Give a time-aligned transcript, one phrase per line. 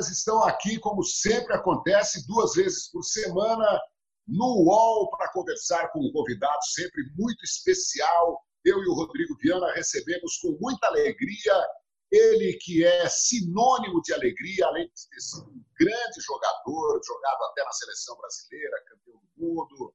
[0.00, 3.80] estão aqui, como sempre acontece, duas vezes por semana,
[4.26, 8.44] no UOL, para conversar com um convidado sempre muito especial.
[8.64, 11.54] Eu e o Rodrigo Viana recebemos com muita alegria
[12.10, 17.64] ele que é sinônimo de alegria, além de ter sido um grande jogador, jogado até
[17.64, 19.94] na seleção brasileira, campeão do mundo.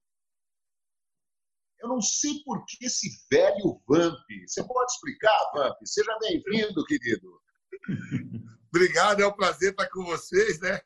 [1.80, 4.18] Eu não sei por que esse velho Vamp.
[4.46, 5.76] Você pode explicar, Vamp?
[5.84, 7.40] Seja bem-vindo, querido.
[8.74, 10.80] Obrigado, é um prazer estar com vocês, né?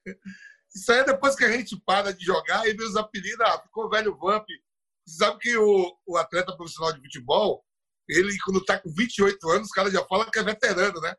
[0.75, 3.63] Isso aí é depois que a gente para de jogar e vê os apelidos, ah,
[3.63, 4.45] ficou velho Vamp.
[5.07, 7.65] Você sabe que o, o atleta profissional de futebol,
[8.09, 11.15] ele, quando está com 28 anos, os caras já falam que é veterano, né?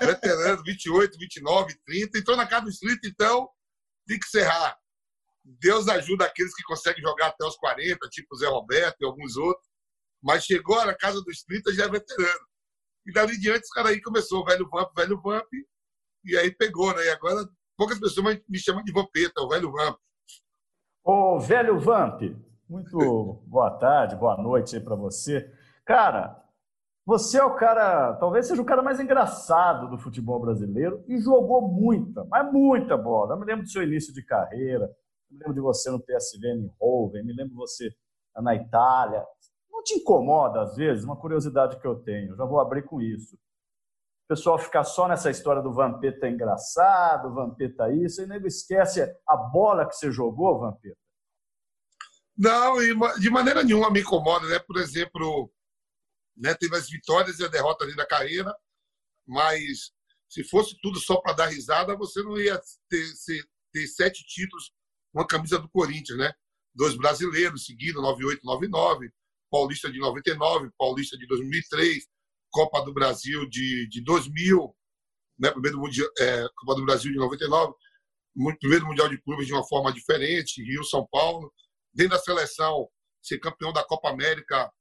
[0.00, 2.18] Veterano, 28, 29, 30.
[2.18, 3.48] Entrou na casa do 30, então
[4.06, 4.78] tem que serrar.
[5.44, 9.36] Deus ajuda aqueles que conseguem jogar até os 40, tipo o Zé Roberto e alguns
[9.36, 9.66] outros.
[10.22, 12.46] Mas chegou na casa dos 30, já é veterano.
[13.06, 15.48] E dali diante, os caras aí começou, velho Vamp, velho Vamp.
[16.26, 17.04] E aí pegou, né?
[17.04, 19.96] E agora poucas pessoas me chamam de Vampeta, o velho Vamp.
[21.04, 22.20] Ô, velho Vamp,
[22.68, 25.48] muito boa tarde, boa noite aí para você.
[25.84, 26.42] Cara,
[27.06, 31.62] você é o cara, talvez seja o cara mais engraçado do futebol brasileiro e jogou
[31.62, 33.34] muita, mas muita bola.
[33.34, 34.90] Eu me lembro do seu início de carreira,
[35.30, 37.94] me lembro de você no PSV em Eindhoven, me lembro de você
[38.42, 39.24] na Itália.
[39.70, 43.38] Não te incomoda, às vezes, uma curiosidade que eu tenho, já vou abrir com isso.
[44.26, 49.36] O pessoal fica só nessa história do Vampeta engraçado, Vampeta isso, e nego esquece a
[49.36, 50.98] bola que você jogou, Vampeta.
[52.36, 52.76] Não,
[53.20, 54.58] de maneira nenhuma me incomoda, né?
[54.58, 55.48] Por exemplo,
[56.36, 56.54] né?
[56.54, 58.52] Teve as vitórias e a derrota ali da carreira,
[59.24, 59.92] mas
[60.28, 63.04] se fosse tudo só para dar risada, você não ia ter,
[63.72, 64.72] ter sete títulos
[65.14, 66.32] com a camisa do Corinthians, né?
[66.74, 69.08] Dois brasileiros seguidos, 98, 99,
[69.50, 72.06] Paulista de 99, Paulista de 2003,
[72.56, 74.74] Copa do Brasil de, de 2000,
[75.38, 75.50] né?
[75.50, 77.74] Primeiro mundial, é, Copa do Brasil de 99,
[78.58, 81.52] primeiro mundial de clubes de uma forma diferente, Rio, São Paulo,
[81.92, 82.88] dentro da seleção
[83.20, 84.72] ser campeão da Copa América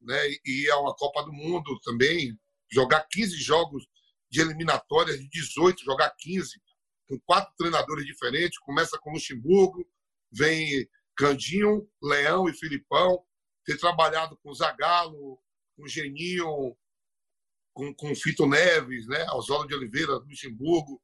[0.00, 2.32] né, e é uma Copa do Mundo também,
[2.70, 3.84] jogar 15 jogos
[4.30, 6.48] de eliminatórias de 18, jogar 15,
[7.08, 9.84] com quatro treinadores diferentes, começa com Luxemburgo,
[10.30, 13.20] vem Candinho, Leão e Filipão,
[13.64, 15.40] ter trabalhado com Zagallo,
[15.76, 16.76] com Geninho,
[17.76, 21.00] com, com Fito Neves, né, Oswaldo de Oliveira, Luxemburgo,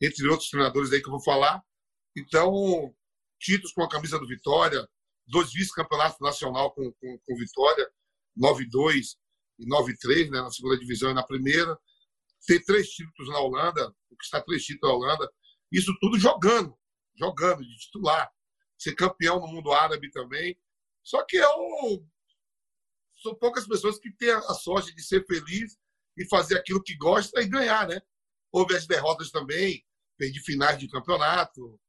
[0.00, 1.62] entre outros treinadores aí que eu vou falar.
[2.16, 2.94] Então,
[3.38, 4.88] títulos com a camisa do Vitória,
[5.26, 7.92] dois vice-campeonatos nacional com, com, com Vitória,
[8.38, 9.16] 9-2
[9.58, 11.78] e 9-3 né, na segunda divisão e na primeira.
[12.46, 15.30] Ter três títulos na Holanda, o que está três títulos na Holanda,
[15.70, 16.74] isso tudo jogando,
[17.14, 18.32] jogando, de titular.
[18.78, 20.58] Ser campeão no mundo árabe também.
[21.02, 22.02] Só que eu
[23.16, 25.78] são poucas pessoas que têm a sorte de ser feliz
[26.16, 28.00] e fazer aquilo que gosta e ganhar, né?
[28.52, 29.84] Houve as derrotas também,
[30.16, 31.80] perdi finais de campeonato,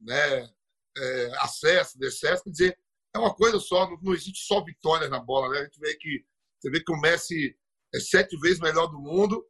[0.00, 0.50] né?
[0.98, 2.78] É, acesso, decesso, quer dizer,
[3.14, 5.60] é uma coisa só, não, existe só vitórias na bola, né?
[5.60, 6.24] A gente vê que
[6.58, 7.56] você vê que o Messi
[7.94, 9.46] é sete vezes melhor do mundo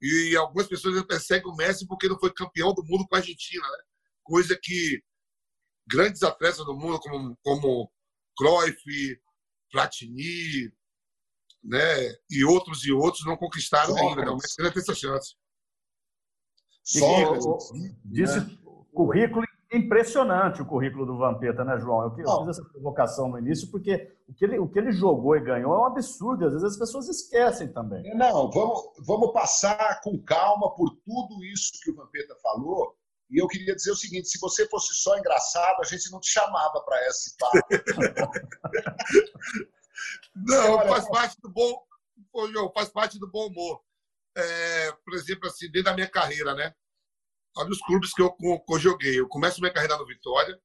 [0.00, 3.66] e algumas pessoas perseguem o Messi porque não foi campeão do mundo com a Argentina,
[3.66, 3.78] né?
[4.22, 5.02] Coisa que
[5.88, 7.92] grandes atletas do mundo como como
[8.36, 9.20] Cruyff,
[9.70, 10.72] Platini,
[11.62, 14.30] né, e outros e outros não conquistaram Só, ainda, né?
[14.30, 15.34] O Messi ainda tem essa chance.
[16.82, 17.68] Só,
[18.04, 18.58] disse né?
[18.92, 22.02] currículo impressionante o currículo do Vampeta, né, João?
[22.02, 25.36] Eu, eu fiz essa provocação no início porque o que, ele, o que ele jogou
[25.36, 26.44] e ganhou é um absurdo.
[26.44, 28.02] Às vezes as pessoas esquecem também.
[28.16, 32.96] Não, vamos, vamos passar com calma por tudo isso que o Vampeta falou.
[33.30, 36.30] E eu queria dizer o seguinte: se você fosse só engraçado, a gente não te
[36.30, 37.58] chamava para esse papo.
[40.34, 41.84] não, Olha, faz parte do bom,
[42.74, 43.82] faz parte do bom humor.
[44.36, 46.74] É, por exemplo, assim, dentro da minha carreira, né?
[47.56, 49.18] olha os clubes que eu, que eu joguei.
[49.18, 50.60] Eu começo minha carreira no Vitória,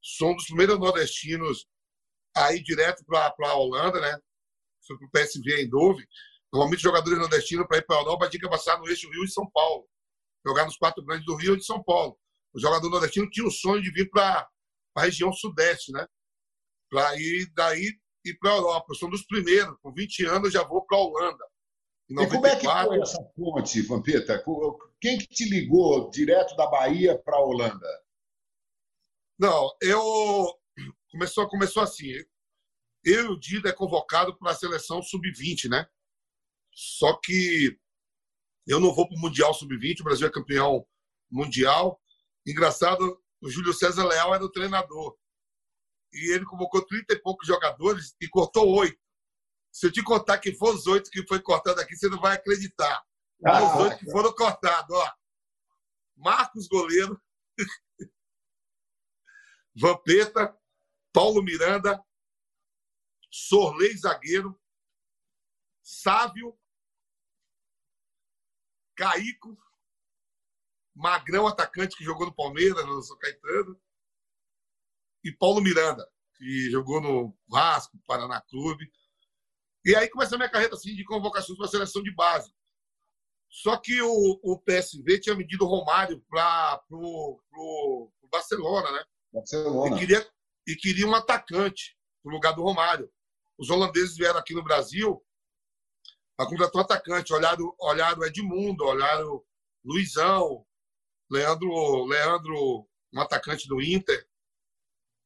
[0.00, 1.66] sou um dos primeiros nordestinos
[2.36, 4.18] a ir direto para a Holanda, né?
[4.86, 6.06] Fui para o PSV em Dove.
[6.52, 9.30] Normalmente, jogadores nordestinos para ir para a Europa tinha que passar no eixo Rio e
[9.30, 9.88] São Paulo,
[10.44, 12.18] jogar nos quatro grandes do Rio e de São Paulo.
[12.52, 14.48] O jogador nordestino tinha o sonho de vir para
[14.94, 16.06] a região sudeste, né?
[16.90, 18.86] Para ir daí ir para a Europa.
[18.90, 21.44] Eu sou um dos primeiros, com 20 anos já vou para a Holanda.
[22.08, 24.44] E como é que foi essa ponte, Vampeta?
[25.00, 27.86] Quem que te ligou direto da Bahia para a Holanda?
[29.38, 30.00] Não, eu
[31.10, 32.12] começou começou assim.
[33.04, 35.86] Eu e o Dida é convocado para a seleção sub-20, né?
[36.70, 37.78] Só que
[38.66, 40.86] eu não vou para o Mundial Sub-20, o Brasil é campeão
[41.30, 42.00] mundial.
[42.46, 45.16] Engraçado, o Júlio César Leal era o treinador.
[46.12, 49.00] E ele convocou 30 e poucos jogadores e cortou oito.
[49.72, 52.36] Se eu te contar quem foram os oito que foi cortado aqui, você não vai
[52.36, 53.02] acreditar.
[53.44, 55.12] Ah, os oito que foram cortados, ó.
[56.16, 57.20] Marcos Goleiro,
[59.74, 60.56] Vampeta,
[61.12, 62.02] Paulo Miranda,
[63.30, 64.60] Sorley Zagueiro,
[65.82, 66.56] Sávio,
[68.94, 69.56] Caico,
[70.94, 73.80] Magrão, atacante que jogou no Palmeiras, no São Caetano,
[75.24, 78.90] e Paulo Miranda, que jogou no Vasco, Paraná Clube.
[79.84, 82.52] E aí começou a minha carreira assim, de convocações para a seleção de base.
[83.48, 89.04] Só que o, o PSV tinha medido o Romário para o Barcelona, né?
[89.32, 89.94] Barcelona.
[89.94, 90.30] E queria,
[90.66, 93.10] e queria um atacante no lugar do Romário.
[93.58, 95.22] Os holandeses vieram aqui no Brasil
[96.36, 97.32] para contratar um atacante.
[97.32, 99.44] Olharam, olharam Edmundo, olharam
[99.84, 100.64] Luizão,
[101.30, 104.26] Leandro, Leandro, um atacante do Inter.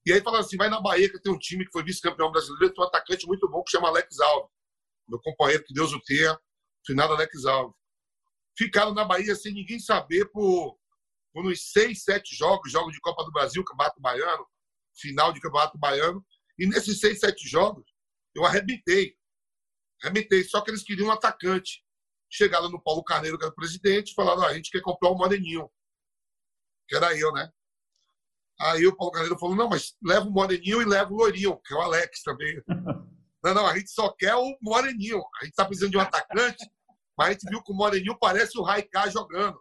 [0.07, 2.73] E aí falaram assim: vai na Bahia, que tem um time que foi vice-campeão brasileiro,
[2.73, 4.51] tem um atacante muito bom que chama Alex Alves.
[5.09, 6.39] Meu companheiro, que Deus o tenha,
[6.87, 7.77] finado Alex Alves.
[8.57, 10.79] Ficaram na Bahia sem ninguém saber por,
[11.35, 14.47] por uns seis, sete jogos, jogos de Copa do Brasil, Campeonato Baiano,
[14.95, 16.25] final de Campeonato Baiano.
[16.59, 17.85] E nesses seis, sete jogos,
[18.35, 19.17] eu arrebentei.
[20.03, 20.45] Arrebentei.
[20.45, 21.85] Só que eles queriam um atacante.
[22.31, 25.11] Chegaram no Paulo Carneiro, que era o presidente, e falaram: ah, a gente quer comprar
[25.11, 25.71] o Moreninho.
[26.89, 27.51] Que era eu, né?
[28.61, 31.75] Aí o Paulo Carneiro falou: não, mas leva o Moreninho e leva o Loirinho, que
[31.75, 32.63] é o Alex também.
[33.45, 35.23] não, não, a gente só quer o Moreninho.
[35.41, 36.65] A gente está precisando de um atacante,
[37.17, 39.61] mas a gente viu que o Moreninho parece o Raiká jogando.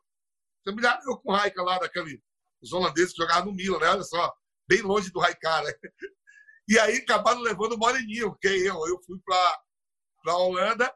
[0.64, 2.22] Você me lembra com o Raiká lá, daquele,
[2.62, 3.90] os holandeses que jogavam no Milan, né?
[3.90, 4.34] Olha só,
[4.68, 5.74] bem longe do Raiká, né?
[6.68, 8.88] E aí acabaram levando o Moreninho, que é eu.
[8.88, 10.92] Eu fui para a Holanda,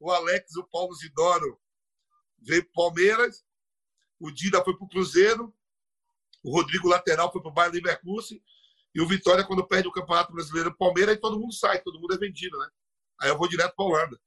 [0.00, 1.60] o Alex, o Paulo Zidoro
[2.40, 3.44] veio para Palmeiras,
[4.18, 5.54] o Dida foi para o Cruzeiro,
[6.44, 8.40] o Rodrigo lateral foi para o Bayern Leverkusen
[8.94, 11.98] e o Vitória, quando perde o Campeonato Brasileiro do Palmeiras, aí todo mundo sai, todo
[11.98, 12.68] mundo é vendido, né?
[13.22, 14.20] Aí eu vou direto para a Holanda.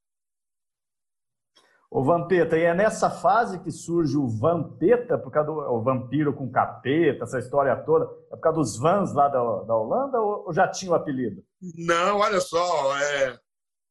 [1.89, 6.33] O Vampeta, e é nessa fase que surge o Vampeta, por causa do o vampiro
[6.33, 10.51] com capeta, essa história toda, é por causa dos vans lá da, da Holanda ou
[10.51, 11.41] já tinha o apelido?
[11.61, 13.39] Não, olha só, é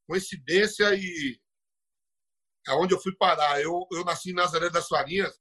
[0.06, 1.40] coincidência e
[2.68, 3.62] aonde eu fui parar.
[3.62, 5.40] Eu, eu nasci em Nazaré das Farinhas,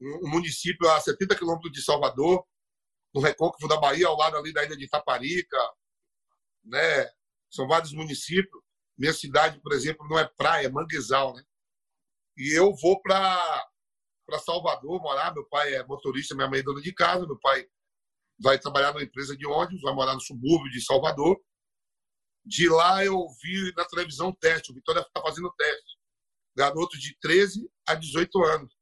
[0.00, 2.44] um município a 70 quilômetros de Salvador,
[3.14, 5.56] no recôncavo da Bahia, ao lado ali da ilha de Itaparica,
[6.64, 7.10] né?
[7.50, 8.62] São vários municípios.
[8.98, 11.42] Minha cidade, por exemplo, não é praia, é manguezal, né?
[12.36, 13.70] E eu vou para
[14.26, 15.34] para Salvador morar.
[15.34, 17.26] Meu pai é motorista, minha mãe é dona de casa.
[17.26, 17.66] Meu pai
[18.40, 21.38] vai trabalhar numa empresa de ônibus, vai morar no subúrbio de Salvador.
[22.44, 24.72] De lá eu vi na televisão teste.
[24.72, 25.98] O Vitória está fazendo teste.
[26.56, 28.74] Garoto de 13 a 18 anos.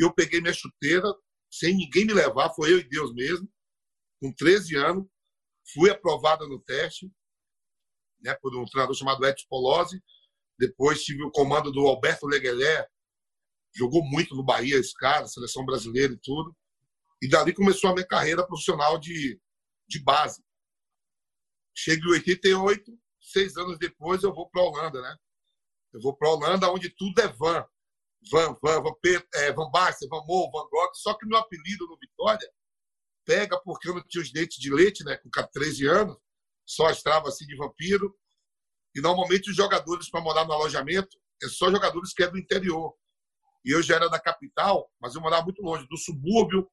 [0.00, 1.14] E eu peguei minha chuteira,
[1.50, 3.46] sem ninguém me levar, foi eu e Deus mesmo,
[4.18, 5.06] com 13 anos,
[5.74, 7.12] fui aprovada no teste,
[8.22, 10.02] né, por um treinador chamado Edson Polozzi.
[10.58, 12.88] Depois tive o comando do Alberto Leguelé,
[13.74, 16.56] jogou muito no Bahia, esse cara, seleção brasileira e tudo.
[17.20, 19.38] E dali começou a minha carreira profissional de,
[19.86, 20.42] de base.
[21.76, 25.14] Cheguei em 88, seis anos depois eu vou para a Holanda, né?
[25.92, 27.66] Eu vou para a Holanda, onde tudo é van.
[28.30, 28.94] Van, Van, Van,
[29.34, 32.50] é, Van Basten, Van Moll, Van Gogh, só que meu apelido no Vitória
[33.24, 36.16] pega porque eu não tinha os dentes de leite, né, com 13 anos,
[36.66, 38.14] só as travas assim de vampiro.
[38.94, 42.94] E normalmente os jogadores para morar no alojamento é só jogadores que é do interior.
[43.64, 46.68] E eu já era da capital, mas eu morava muito longe, do subúrbio,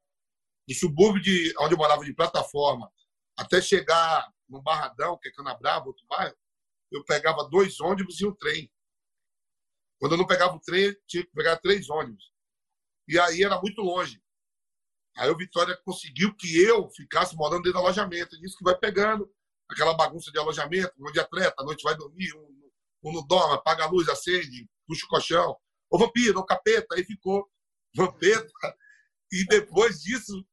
[0.68, 2.92] do subúrbio de onde eu morava de plataforma,
[3.38, 6.36] até chegar no Barradão, que é Canabrava, outro bairro,
[6.92, 8.72] eu pegava dois ônibus e um trem.
[10.00, 12.32] Quando eu não pegava o trem, tinha que pegar três ônibus.
[13.08, 14.22] E aí era muito longe.
[15.18, 18.36] Aí o Vitória conseguiu que eu ficasse morando dentro do alojamento.
[18.36, 19.28] Ele disse que vai pegando
[19.70, 22.70] aquela bagunça de alojamento, um de atleta, à noite vai dormir, um,
[23.04, 25.58] um não dorme, apaga a luz, acende, puxa o colchão.
[25.90, 27.50] Ô vampiro, ô capeta, aí ficou
[27.96, 28.52] vampeta.
[29.32, 30.46] E depois disso,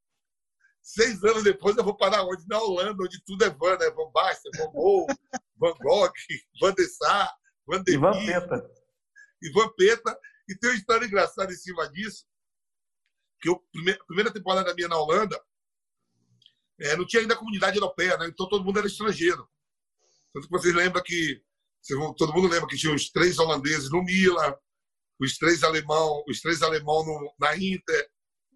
[0.82, 2.44] seis anos depois, eu vou parar onde?
[2.48, 3.90] Na Holanda, onde tudo é van, né?
[3.90, 5.06] Van Basten, Van Gogh,
[5.56, 6.12] Van Gogh,
[6.60, 7.32] Van de Sar,
[7.66, 8.83] Van de Vampeta
[9.44, 10.18] e Vampeta.
[10.48, 12.26] E tem uma história engraçada em cima disso,
[13.40, 13.62] que eu,
[14.06, 15.40] primeira temporada minha na Holanda,
[16.80, 18.26] é, não tinha ainda comunidade europeia, né?
[18.26, 19.48] então todo mundo era estrangeiro.
[20.32, 21.42] Tanto que vocês lembram que,
[22.16, 24.54] todo mundo lembra que tinha os três holandeses no Milan,
[25.20, 28.10] os três alemão, os três alemão no, na Inter.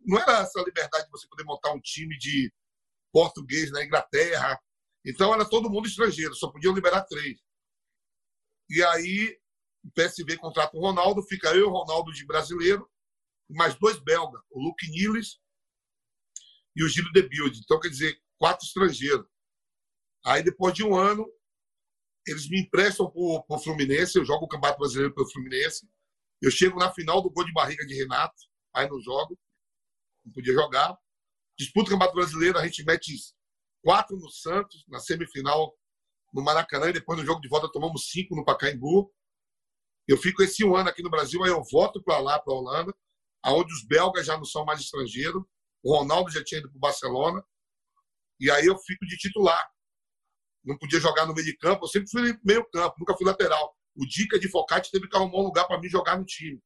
[0.05, 2.53] Não era essa liberdade de você poder montar um time de
[3.13, 4.61] português na Inglaterra.
[5.05, 7.39] Então era todo mundo estrangeiro, só podiam liberar três.
[8.69, 9.39] E aí
[9.89, 12.89] o PSV contrata o Ronaldo, fica eu e o Ronaldo de brasileiro,
[13.49, 15.41] mais dois belgas, o Luke Niles
[16.77, 17.59] e o Giro de Build.
[17.59, 19.27] Então, quer dizer, quatro estrangeiros.
[20.25, 21.27] Aí, depois de um ano,
[22.27, 25.89] eles me emprestam para o Fluminense, eu jogo o Campeonato Brasileiro pelo Fluminense.
[26.43, 28.37] Eu chego na final do gol de barriga de Renato,
[28.75, 29.39] aí no jogo.
[30.25, 30.97] não podia jogar.
[31.59, 33.15] Disputa o Campeonato Brasileiro, a gente mete
[33.83, 35.75] quatro no Santos, na semifinal
[36.33, 39.11] no Maracanã, e depois no jogo de volta tomamos cinco no Pacaembu.
[40.09, 42.57] Eu fico esse um ano aqui no Brasil, aí eu volto para lá, para a
[42.57, 42.95] Holanda,
[43.43, 45.43] aonde os belgas já não são mais estrangeiros,
[45.83, 47.45] o Ronaldo já tinha ido para o Barcelona,
[48.41, 49.71] e aí eu fico de titular.
[50.65, 53.77] Não podia jogar no meio de campo, eu sempre fui meio campo, nunca fui lateral.
[53.95, 56.59] O Dica de Focati teve que arrumar um lugar para mim jogar no time.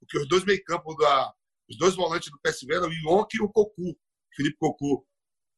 [0.00, 1.34] Porque os dois meio campo, da,
[1.68, 3.98] os dois volantes do PSV eram o Ionk e o Cocu,
[4.34, 5.06] Felipe Cocu.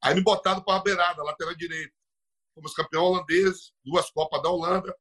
[0.02, 1.92] Aí me botaram para a beirada, lateral direito.
[2.54, 4.97] Fomos campeão holandês, duas Copas da Holanda.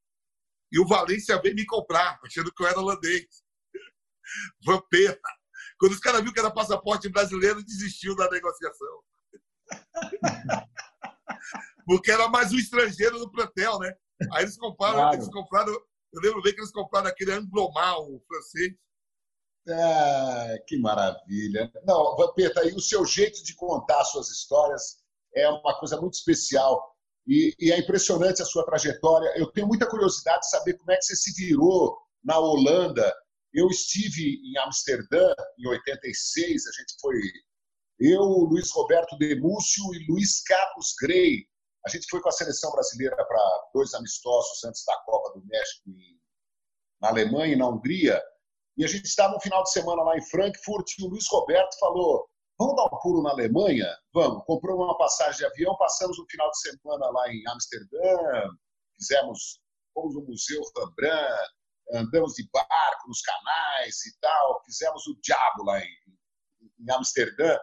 [0.72, 3.26] E o Valência veio me comprar, achando que eu era holandês.
[4.66, 5.30] Vampeta.
[5.80, 9.04] Quando os caras viram que era passaporte brasileiro, desistiu da negociação.
[11.86, 13.94] Porque era mais um estrangeiro no plantel, né?
[14.34, 15.16] Aí eles compraram, claro.
[15.16, 15.74] eles compraram
[16.14, 18.74] eu lembro bem que eles compraram aquele Anglomar, o francês.
[19.70, 21.72] Ah, que maravilha.
[21.86, 25.04] Não, Vampeta, e o seu jeito de contar suas histórias
[25.36, 26.97] é uma coisa muito especial.
[27.28, 29.34] E, e, é impressionante a sua trajetória.
[29.38, 33.14] Eu tenho muita curiosidade de saber como é que você se virou na Holanda.
[33.54, 37.16] Eu estive em Amsterdã em 86, a gente foi
[38.00, 41.46] eu, Luiz Roberto Demúcio e Luiz Carlos Grey.
[41.86, 45.90] A gente foi com a seleção brasileira para dois amistosos antes da Copa do México
[47.02, 48.22] na Alemanha e na Hungria.
[48.78, 51.78] E a gente estava no final de semana lá em Frankfurt e o Luiz Roberto
[51.80, 52.28] falou:
[52.60, 53.86] Vamos dar um pulo na Alemanha?
[54.14, 54.44] Vamos.
[54.46, 58.50] Comprou uma passagem de avião, passamos o final de semana lá em Amsterdã,
[58.96, 59.62] fizemos,
[59.94, 61.52] fomos no Museu Rembrandt,
[61.94, 65.90] andamos de barco nos canais e tal, fizemos o diabo lá em,
[66.80, 67.58] em Amsterdã.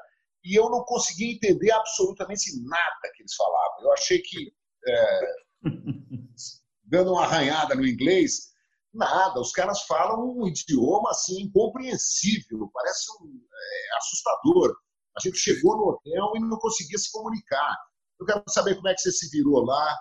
[0.44, 3.82] E eu não conseguia entender absolutamente nada que eles falavam.
[3.82, 4.54] Eu achei que,
[4.86, 5.20] é,
[6.84, 8.54] dando uma arranhada no inglês,
[8.92, 9.40] nada.
[9.40, 14.83] Os caras falam um idioma assim incompreensível, parece um, é, assustador.
[15.16, 17.76] A gente chegou no hotel e não conseguia se comunicar.
[18.18, 19.98] Eu quero saber como é que você se virou lá.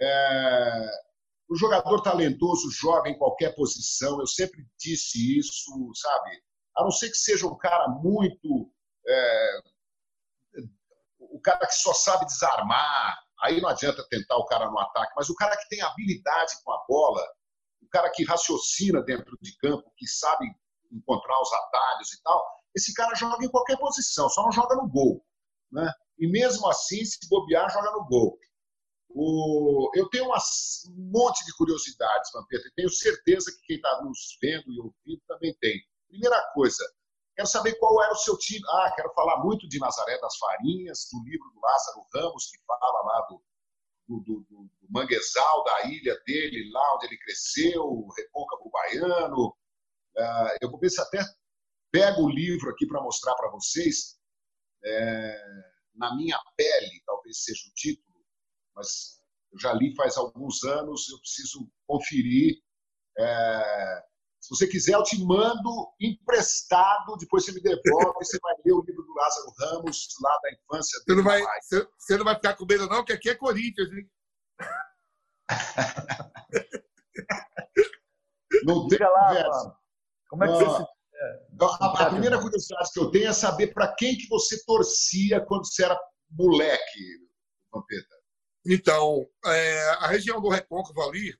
[0.00, 0.90] É...
[1.48, 4.18] O jogador talentoso joga em qualquer posição.
[4.18, 6.42] Eu sempre disse isso, sabe?
[6.76, 8.70] A não ser que seja um cara muito.
[9.06, 9.60] É...
[11.18, 13.22] O cara que só sabe desarmar.
[13.42, 16.72] Aí não adianta tentar o cara no ataque, mas o cara que tem habilidade com
[16.72, 17.20] a bola,
[17.82, 20.46] o cara que raciocina dentro de campo, que sabe
[20.90, 22.42] encontrar os atalhos e tal,
[22.74, 25.24] esse cara joga em qualquer posição, só não joga no gol.
[25.70, 25.90] Né?
[26.18, 28.38] E mesmo assim, se bobear, joga no gol.
[29.10, 29.90] O...
[29.94, 30.38] Eu tenho uma...
[30.90, 35.22] um monte de curiosidades, Vampeta, e tenho certeza que quem está nos vendo e ouvindo
[35.28, 35.80] também tem.
[36.08, 36.84] Primeira coisa,
[37.36, 38.62] quero saber qual era o seu time.
[38.68, 43.02] Ah, quero falar muito de Nazaré das Farinhas, do livro do Lázaro Ramos, que fala
[43.04, 43.42] lá do,
[44.08, 49.56] do, do, do manguezal, da ilha dele, lá onde ele cresceu, o recôncavo baiano.
[50.16, 51.24] Ah, eu se até
[51.94, 54.18] pego o livro aqui para mostrar para vocês.
[54.84, 55.40] É,
[55.94, 58.18] na minha pele, talvez seja o título,
[58.74, 59.22] mas
[59.52, 62.60] eu já li faz alguns anos, eu preciso conferir.
[63.16, 64.02] É,
[64.40, 68.84] se você quiser, eu te mando emprestado, depois você me devolve, você vai ler o
[68.84, 71.04] livro do Lázaro Ramos, lá da infância dele.
[71.06, 73.92] Você não vai, você, você não vai ficar com medo, não, que aqui é Corinthians,
[73.92, 74.10] hein?
[78.64, 79.76] não tem lá, mano.
[80.28, 80.84] Como é que não, você
[81.52, 85.40] então, a, a, primeira curiosidade que eu tenho é saber para quem que você torcia
[85.40, 85.98] quando você era
[86.30, 87.28] moleque,
[87.72, 88.16] Vampeta.
[88.66, 91.36] Então, é, a região do Recôncavo ali,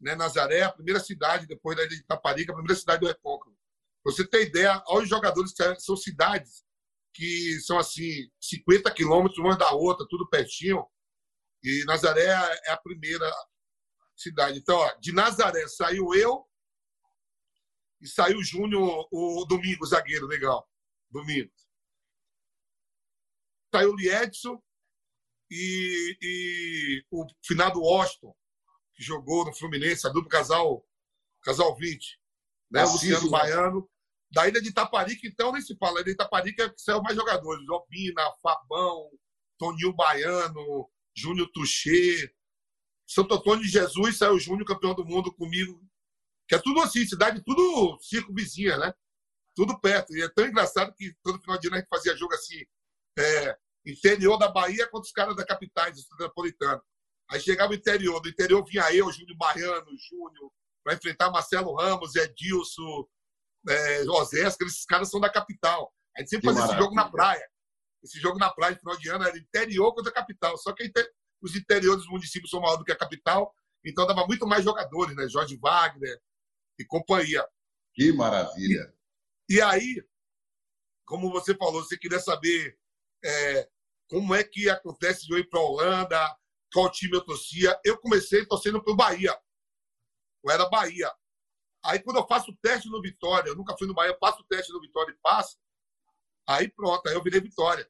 [0.00, 3.56] né, Nazaré, a primeira cidade, depois da ilha de Itaparica, a primeira cidade do Recôncavo.
[4.04, 6.64] você ter ideia, os jogadores são cidades
[7.14, 10.86] que são assim 50 quilômetros uma da outra, tudo pertinho.
[11.62, 12.26] E Nazaré
[12.66, 13.30] é a primeira
[14.16, 14.58] cidade.
[14.58, 16.44] Então, ó, de Nazaré saiu eu,
[18.02, 20.68] e saiu o Júnior, o Domingo, zagueiro, legal.
[21.08, 21.52] Domingo.
[23.72, 24.60] Saiu o Liedson
[25.48, 28.32] e, e o finado Austin,
[28.94, 30.84] que jogou no Fluminense, a dupla casal,
[31.42, 32.20] casal 20.
[32.72, 32.84] Né?
[32.84, 33.88] o Luciano Baiano.
[34.32, 35.98] Da ilha de Itaparica, então, nem se fala.
[35.98, 37.68] A ilha de Itaparica é saiu mais jogadores.
[37.68, 39.10] Obina, Fabão,
[39.58, 42.34] Toninho Baiano, Júnior Tuchê.
[43.06, 45.86] Santo Antônio de Jesus saiu o Júnior campeão do mundo comigo
[46.52, 48.92] que é tudo assim, cidade, tudo circo vizinha, né?
[49.56, 50.14] Tudo perto.
[50.14, 52.62] E é tão engraçado que todo final de ano a gente fazia jogo assim,
[53.18, 53.56] é,
[53.86, 56.82] interior da Bahia contra os caras da capitais, do Metropolitano.
[57.30, 60.52] Aí chegava o interior, do interior vinha eu, Júnior Baiano, Júnior,
[60.84, 63.06] para enfrentar Marcelo Ramos, Edilson,
[63.66, 65.90] é, Osesca, esses caras são da capital.
[66.14, 66.76] A gente sempre que fazia maravilha.
[66.76, 67.48] esse jogo na praia.
[68.02, 70.58] Esse jogo na praia, final de ano, era interior contra a capital.
[70.58, 70.92] Só que
[71.40, 75.16] os interiores dos municípios são maiores do que a capital, então dava muito mais jogadores,
[75.16, 75.26] né?
[75.30, 76.20] Jorge Wagner,
[76.78, 77.46] e companhia.
[77.94, 78.94] Que maravilha!
[79.48, 80.04] E, e aí,
[81.04, 82.78] como você falou, você queria saber
[83.24, 83.68] é,
[84.08, 86.38] como é que acontece de eu ir para a Holanda,
[86.72, 87.78] qual time eu torcia.
[87.84, 89.38] Eu comecei torcendo para o Bahia.
[90.44, 91.12] Eu era Bahia.
[91.84, 94.40] Aí, quando eu faço o teste no Vitória, eu nunca fui no Bahia, eu faço
[94.40, 95.58] o teste no Vitória e passo,
[96.46, 97.88] aí pronto, aí eu virei Vitória.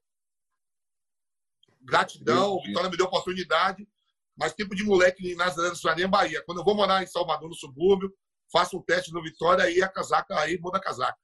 [1.81, 3.87] Gratidão, Vitória me deu oportunidade,
[4.37, 6.43] mas tempo de moleque em Nazaré do Bahia.
[6.45, 8.17] Quando eu vou morar em Salvador, no subúrbio,
[8.53, 11.17] faço um teste no Vitória, aí a casaca, aí muda a casaca.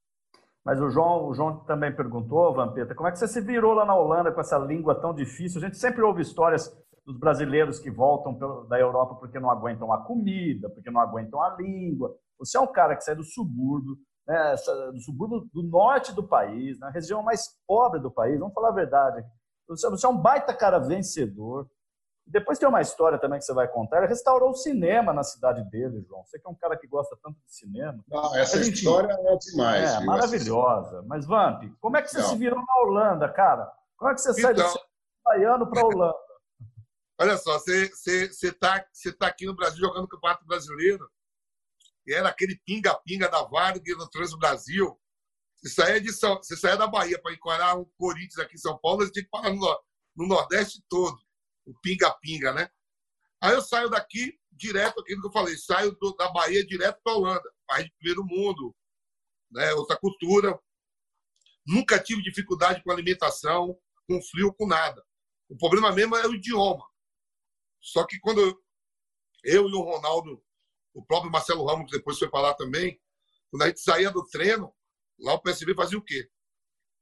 [0.65, 3.85] Mas o João, o João também perguntou, Vampeta, como é que você se virou lá
[3.87, 5.61] na Holanda com essa língua tão difícil?
[5.61, 6.71] A gente sempre ouve histórias
[7.07, 8.37] dos brasileiros que voltam
[8.69, 12.15] da Europa porque não aguentam a comida, porque não aguentam a língua.
[12.39, 14.55] Você é um cara que sai do subúrbio, né,
[14.93, 18.73] do subúrbio do norte do país, na região mais pobre do país, vamos falar a
[18.73, 19.25] verdade.
[19.67, 21.67] Você é um baita cara vencedor.
[22.31, 23.99] Depois tem uma história também que você vai contar.
[23.99, 26.23] Ele restaurou o cinema na cidade dele, João.
[26.25, 28.05] Você que é um cara que gosta tanto de cinema.
[28.07, 29.91] Não, essa Mas, história é demais.
[29.91, 30.07] É, viu?
[30.07, 31.03] maravilhosa.
[31.07, 32.29] Mas, Vamp, como é que você não.
[32.29, 33.73] se virou na Holanda, cara?
[33.97, 34.43] Como é que você então...
[34.43, 34.81] sai do
[35.25, 36.19] baiano para a Holanda?
[37.19, 37.91] Olha só, você
[38.43, 41.09] está você tá aqui no Brasil jogando o Campeonato Brasileiro.
[42.07, 44.99] E era aquele pinga-pinga da Vargas no Trans Brasil.
[45.57, 48.79] Você saía, de São, você saía da Bahia para encontrar um Corinthians aqui em São
[48.79, 49.81] Paulo, você tinha que parar no,
[50.17, 51.19] no Nordeste todo.
[51.69, 52.71] O pinga-pinga, né?
[53.41, 57.13] Aí eu saio daqui direto, aquilo que eu falei, saio do, da Bahia direto para
[57.13, 58.75] a Holanda, país de primeiro mundo,
[59.51, 59.73] né?
[59.75, 60.59] outra cultura.
[61.67, 65.05] Nunca tive dificuldade com alimentação, com frio, com nada.
[65.49, 66.85] O problema mesmo é o idioma.
[67.81, 68.41] Só que quando
[69.45, 70.43] eu, e o Ronaldo,
[70.95, 73.01] o próprio Marcelo Ramos, que depois foi falar também,
[73.51, 74.75] quando a gente saía do treino,
[75.19, 76.29] lá o PSV fazia o quê?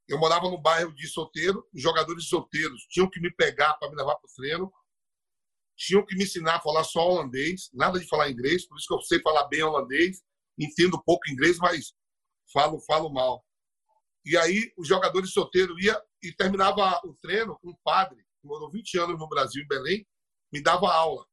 [0.09, 3.97] Eu morava no bairro de solteiro, os jogadores solteiros tinham que me pegar para me
[3.97, 4.73] levar para o treino,
[5.77, 8.95] tinham que me ensinar a falar só holandês, nada de falar inglês, por isso que
[8.95, 10.23] eu sei falar bem holandês,
[10.59, 11.93] entendo pouco inglês, mas
[12.53, 13.45] falo, falo mal.
[14.25, 18.71] E aí os jogadores solteiros ia e terminava o treino com um padre, que morou
[18.71, 20.07] 20 anos no Brasil, em Belém,
[20.53, 21.27] me dava aula.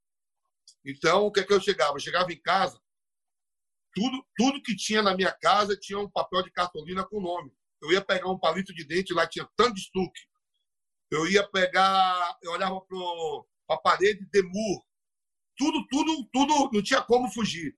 [0.84, 1.96] Então, o que é que eu chegava?
[1.96, 2.80] Eu chegava em casa,
[3.94, 7.52] tudo, tudo que tinha na minha casa tinha um papel de cartolina com nome.
[7.84, 10.22] Eu ia pegar um palito de dente, lá tinha tanto estuque.
[11.12, 14.82] Eu ia pegar, eu olhava para a parede, Demur.
[15.58, 17.78] Tudo, tudo, tudo, não tinha como fugir.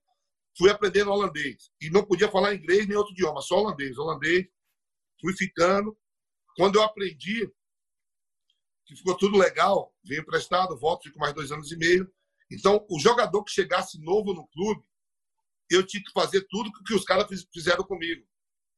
[0.56, 1.70] Fui aprendendo holandês.
[1.80, 3.98] E não podia falar inglês nem outro idioma, só holandês.
[3.98, 4.46] Holandês,
[5.20, 5.98] fui ficando.
[6.56, 7.52] Quando eu aprendi,
[8.86, 12.10] que ficou tudo legal, veio emprestado, volto, fico mais dois anos e meio.
[12.50, 14.82] Então, o jogador que chegasse novo no clube,
[15.68, 18.24] eu tinha que fazer tudo que os caras fizeram comigo.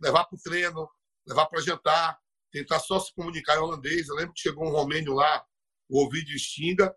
[0.00, 0.88] Levar para o treino,
[1.28, 2.18] levar para jantar,
[2.50, 4.08] tentar só se comunicar em holandês.
[4.08, 5.44] Eu lembro que chegou um romênio lá,
[5.88, 6.94] o Ovidio Stinga,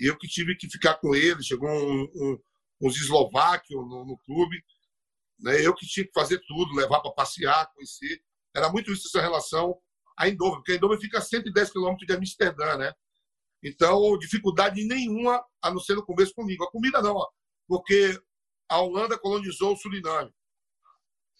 [0.00, 1.42] e eu que tive que ficar com ele.
[1.42, 2.38] Chegou um, um,
[2.82, 4.62] uns eslováquios no, no, clube.
[5.40, 5.64] Né?
[5.64, 8.20] Eu que tinha que fazer tudo, levar para passear, conhecer.
[8.54, 9.78] Era muito isso, essa relação
[10.16, 12.92] a Eindhoven, porque a Eindhoven fica a 110 quilômetros de Amsterdã, né?
[13.62, 16.64] Então, dificuldade nenhuma, a não ser no começo comigo.
[16.64, 17.28] A comida não, ó,
[17.68, 18.18] porque
[18.68, 20.32] a Holanda colonizou o Suriname.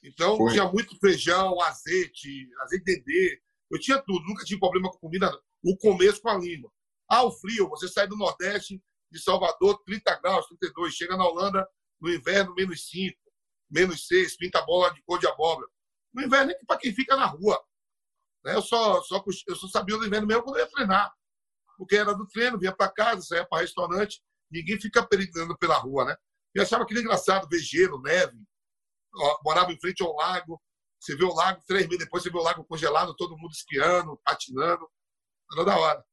[0.03, 0.53] Então, Foi.
[0.53, 3.41] tinha muito feijão, azeite, azeite dendê.
[3.71, 5.31] Eu tinha tudo, nunca tive problema com comida.
[5.63, 6.71] O começo com a língua.
[7.09, 8.81] Ah, o frio, você sai do Nordeste,
[9.11, 11.67] de Salvador, 30 graus, 32, chega na Holanda
[12.01, 13.17] no inverno, menos 5,
[13.71, 15.67] menos 6, pinta bola de cor de abóbora.
[16.15, 17.61] No inverno é para quem fica na rua.
[18.45, 18.55] Né?
[18.55, 21.13] Eu só, só, eu só sabia o inverno mesmo quando eu ia treinar.
[21.77, 26.05] Porque era do treino, vinha para casa, saía para restaurante, ninguém fica peregrinando pela rua,
[26.05, 26.17] né?
[26.55, 28.37] Eu achava aquilo engraçado, ver gelo, neve.
[29.45, 30.61] Morava em frente ao lago,
[31.01, 34.21] você vê o lago, três meses depois você vê o lago congelado, todo mundo esquiando,
[34.25, 34.89] patinando.
[35.55, 36.05] Era da hora.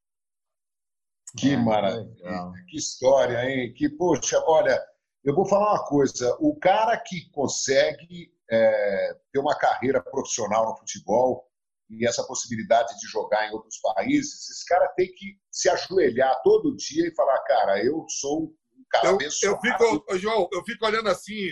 [1.37, 3.73] Que é, maravilha, que história, hein?
[3.73, 4.81] Que, poxa, olha,
[5.23, 10.77] eu vou falar uma coisa: o cara que consegue é, ter uma carreira profissional no
[10.77, 11.45] futebol,
[11.89, 16.75] e essa possibilidade de jogar em outros países, esse cara tem que se ajoelhar todo
[16.75, 21.09] dia e falar, cara, eu sou um cara eu, Eu fico, João, eu fico olhando
[21.09, 21.49] assim,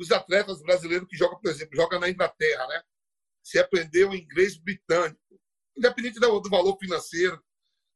[0.00, 2.82] os atletas brasileiros que jogam, por exemplo, jogam na Inglaterra, né?
[3.44, 5.20] Se aprendeu inglês britânico,
[5.76, 7.38] independente do, valor financeiro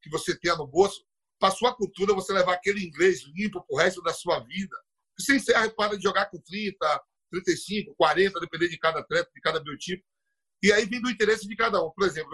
[0.03, 1.03] que você tenha no bolso,
[1.39, 4.77] para sua cultura você levar aquele inglês limpo para o resto da sua vida.
[5.19, 9.61] Você encerra para de jogar com 30, 35, 40, dependendo de cada atleta, de cada
[9.61, 10.05] biotipo.
[10.63, 11.91] E aí vem do interesse de cada um.
[11.91, 12.31] Por exemplo,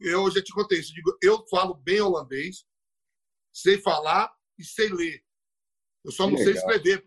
[0.00, 0.94] eu, eu já te contei isso.
[0.94, 2.64] Digo, eu falo bem holandês,
[3.52, 5.22] sei falar e sei ler.
[6.02, 7.06] Eu só não sei escrever.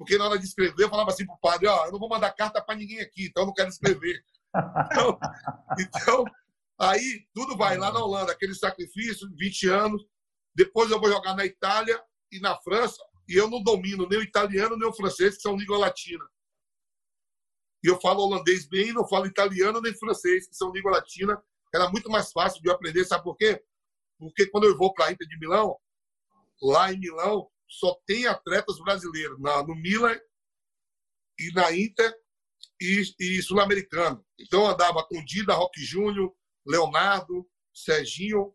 [0.00, 2.08] Porque na hora de escrever, eu falava assim para o padre: ó, eu não vou
[2.08, 4.24] mandar carta para ninguém aqui, então eu não quero escrever.
[4.90, 5.18] então,
[5.78, 6.24] então,
[6.80, 10.02] aí tudo vai lá na Holanda, aquele sacrifício, 20 anos.
[10.54, 12.96] Depois eu vou jogar na Itália e na França,
[13.28, 16.26] e eu não domino nem o italiano nem o francês, que são língua latina.
[17.84, 21.38] E eu falo holandês bem, não falo italiano nem francês, que são língua latina.
[21.74, 23.62] Era muito mais fácil de eu aprender, sabe por quê?
[24.18, 25.76] Porque quando eu vou para a Inter de Milão,
[26.62, 29.40] lá em Milão, só tem atletas brasileiros.
[29.40, 30.18] Na, no Milan
[31.38, 32.12] e na Inter
[32.80, 34.24] e, e sul-americano.
[34.38, 36.34] Então andava com Dida, Roque Júnior,
[36.66, 38.52] Leonardo, Serginho,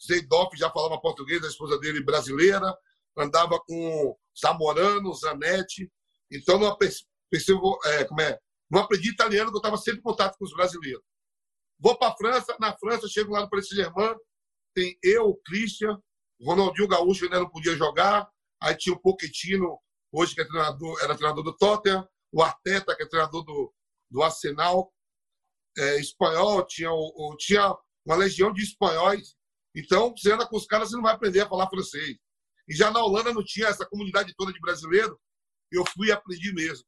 [0.00, 2.76] Zeidoff já falava português, a esposa dele brasileira,
[3.16, 5.90] andava com Zamorano, Zanetti.
[6.30, 6.76] Então não
[7.30, 8.38] percebo, é, como é,
[8.70, 11.02] não aprendi italiano, porque eu estava sempre em contato com os brasileiros.
[11.78, 14.14] Vou para a França, na França, chego lá no Paris Saint-Germain,
[14.74, 16.00] tem eu, o Christian,
[16.42, 18.30] Ronaldinho Gaúcho ainda não podia jogar,
[18.62, 19.78] aí tinha o Pochettino,
[20.12, 23.72] hoje que é treinador, era treinador do Tottenham, o Arteta, que é treinador do,
[24.10, 24.92] do Arsenal,
[25.78, 29.36] é, espanhol, tinha, o, tinha uma legião de espanhóis.
[29.74, 32.16] Então, você anda com os caras, você não vai aprender a falar francês.
[32.68, 35.18] E já na Holanda não tinha essa comunidade toda de brasileiro,
[35.72, 36.84] eu fui e aprendi mesmo.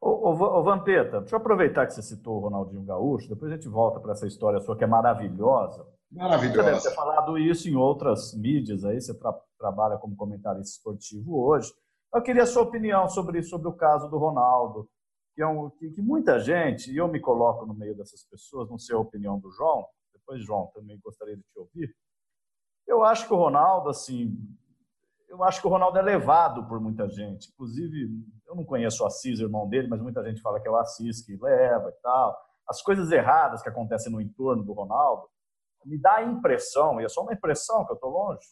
[0.00, 3.68] Ô, ô, Vampeta, deixa eu aproveitar que você citou o Ronaldinho Gaúcho, depois a gente
[3.68, 5.86] volta para essa história sua que é maravilhosa.
[6.14, 6.62] Maravilhosa.
[6.62, 11.42] Você deve ter falado isso em outras mídias aí, você tra trabalha como comentarista esportivo
[11.42, 11.72] hoje.
[12.14, 14.88] Eu queria a sua opinião sobre, sobre o caso do Ronaldo,
[15.34, 18.68] que, é um, que, que muita gente, e eu me coloco no meio dessas pessoas,
[18.68, 21.96] não sei a opinião do João, depois, João, também gostaria de te ouvir.
[22.86, 24.36] Eu acho que o Ronaldo, assim,
[25.28, 27.50] eu acho que o Ronaldo é levado por muita gente.
[27.52, 28.08] Inclusive,
[28.46, 31.24] eu não conheço o Assis, irmão dele, mas muita gente fala que é o Assis
[31.24, 32.36] que leva e tal.
[32.68, 35.33] As coisas erradas que acontecem no entorno do Ronaldo
[35.84, 38.46] me dá a impressão, e é só uma impressão que eu estou longe,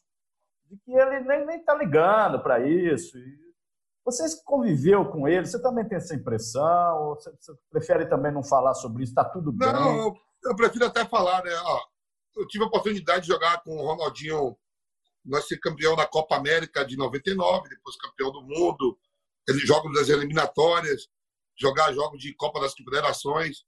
[0.71, 3.19] de que ele nem está ligando para isso.
[4.05, 7.03] Você conviveu com ele, você também tem essa impressão?
[7.03, 9.13] Ou você, você prefere também não falar sobre isso?
[9.13, 9.73] Está tudo bem?
[9.73, 10.15] Não,
[10.45, 11.53] eu prefiro até falar, né?
[11.65, 11.81] Ó,
[12.37, 14.57] eu tive a oportunidade de jogar com o Ronaldinho
[15.25, 18.99] nós ser campeão da Copa América de 99, depois campeão do mundo,
[19.49, 21.09] ele joga das eliminatórias,
[21.57, 23.65] jogar jogos de Copa das Confederações,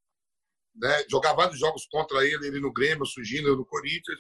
[0.75, 1.05] né?
[1.09, 4.19] jogar vários jogos contra ele, ele no Grêmio, surgindo no Corinthians,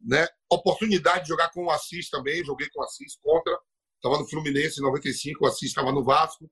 [0.00, 0.26] né?
[0.50, 3.58] Oportunidade de jogar com o Assis também, joguei com o Assis contra,
[3.96, 6.50] estava no Fluminense em 95, o Assis estava no Vasco,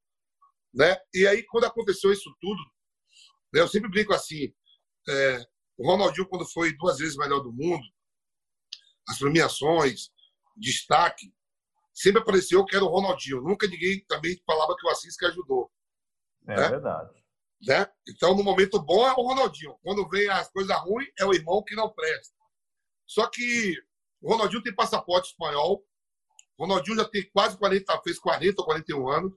[0.75, 0.97] né?
[1.15, 2.61] E aí quando aconteceu isso tudo,
[3.53, 3.61] né?
[3.61, 4.53] eu sempre brinco assim,
[5.09, 7.85] é, o Ronaldinho quando foi duas vezes melhor do mundo,
[9.09, 10.11] as premiações,
[10.57, 11.33] destaque,
[11.95, 13.41] sempre apareceu que era o Ronaldinho.
[13.41, 15.71] Nunca ninguém também falava que o Assis que ajudou.
[16.49, 16.69] É né?
[16.69, 17.26] verdade.
[17.63, 17.87] Né?
[18.09, 19.79] Então, no momento bom é o Ronaldinho.
[19.83, 22.35] Quando vem as coisas ruins, é o irmão que não presta.
[23.07, 23.75] Só que
[24.21, 25.85] o Ronaldinho tem passaporte espanhol.
[26.59, 29.33] O Ronaldinho já tem quase 40, fez 40 ou 41 anos.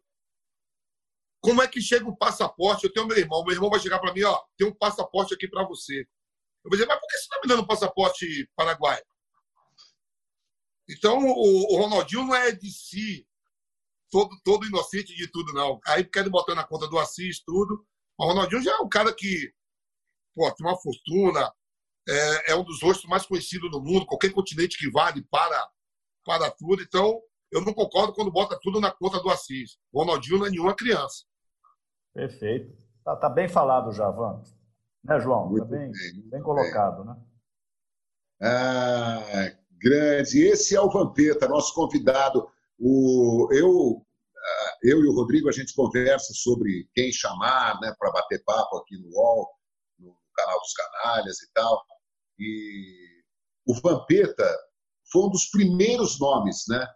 [1.41, 2.85] Como é que chega o um passaporte?
[2.85, 3.43] Eu tenho meu irmão.
[3.43, 6.01] Meu irmão vai chegar para mim, ó, tem um passaporte aqui para você.
[6.01, 9.03] Eu vou dizer, mas por que você está me dando um passaporte paraguaio?
[10.89, 13.25] Então, o, o Ronaldinho não é de si
[14.09, 15.79] todo, todo inocente de tudo, não.
[15.85, 17.85] Aí querem botar na conta do Assis, tudo.
[18.19, 19.53] O Ronaldinho já é um cara que
[20.35, 21.53] pô, tem uma fortuna,
[22.07, 24.05] é, é, um dos rostos mais conhecidos do mundo.
[24.05, 25.69] Qualquer continente que vale para,
[26.25, 26.83] para tudo.
[26.83, 29.77] Então, eu não concordo quando bota tudo na conta do Assis.
[29.91, 31.23] O Ronaldinho não é nenhuma criança.
[32.13, 32.75] Perfeito.
[33.05, 34.43] Tá, tá bem falado, Javan.
[35.01, 35.47] Né, João?
[35.47, 37.13] Muito tá bem, bem, bem colocado, bem.
[37.13, 37.21] né?
[38.41, 40.41] Ah, grande.
[40.41, 42.49] Esse é o Vampeta, nosso convidado.
[42.77, 44.05] O, eu,
[44.83, 48.97] eu e o Rodrigo, a gente conversa sobre quem chamar né, para bater papo aqui
[48.97, 49.49] no UOL,
[49.99, 51.83] no canal dos canalhas e tal.
[52.39, 53.23] E
[53.67, 54.57] o Vampeta
[55.11, 56.87] foi um dos primeiros nomes, né?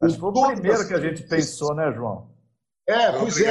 [0.00, 2.30] Que foi o primeiro que a gente pensou, né, João?
[2.88, 3.50] É, pois é.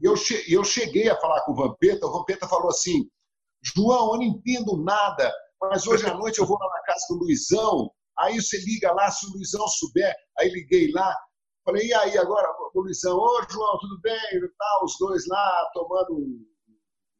[0.00, 0.14] Eu,
[0.48, 3.08] eu cheguei a falar com o Vampeta, o Vampeta falou assim,
[3.62, 7.18] João, eu não entendo nada, mas hoje à noite eu vou lá na casa do
[7.18, 11.14] Luizão, aí você liga lá, se o Luizão souber, aí liguei lá,
[11.64, 14.18] falei, e aí agora, o Luizão, ô João, tudo bem?
[14.58, 16.46] Tal, os dois lá tomando um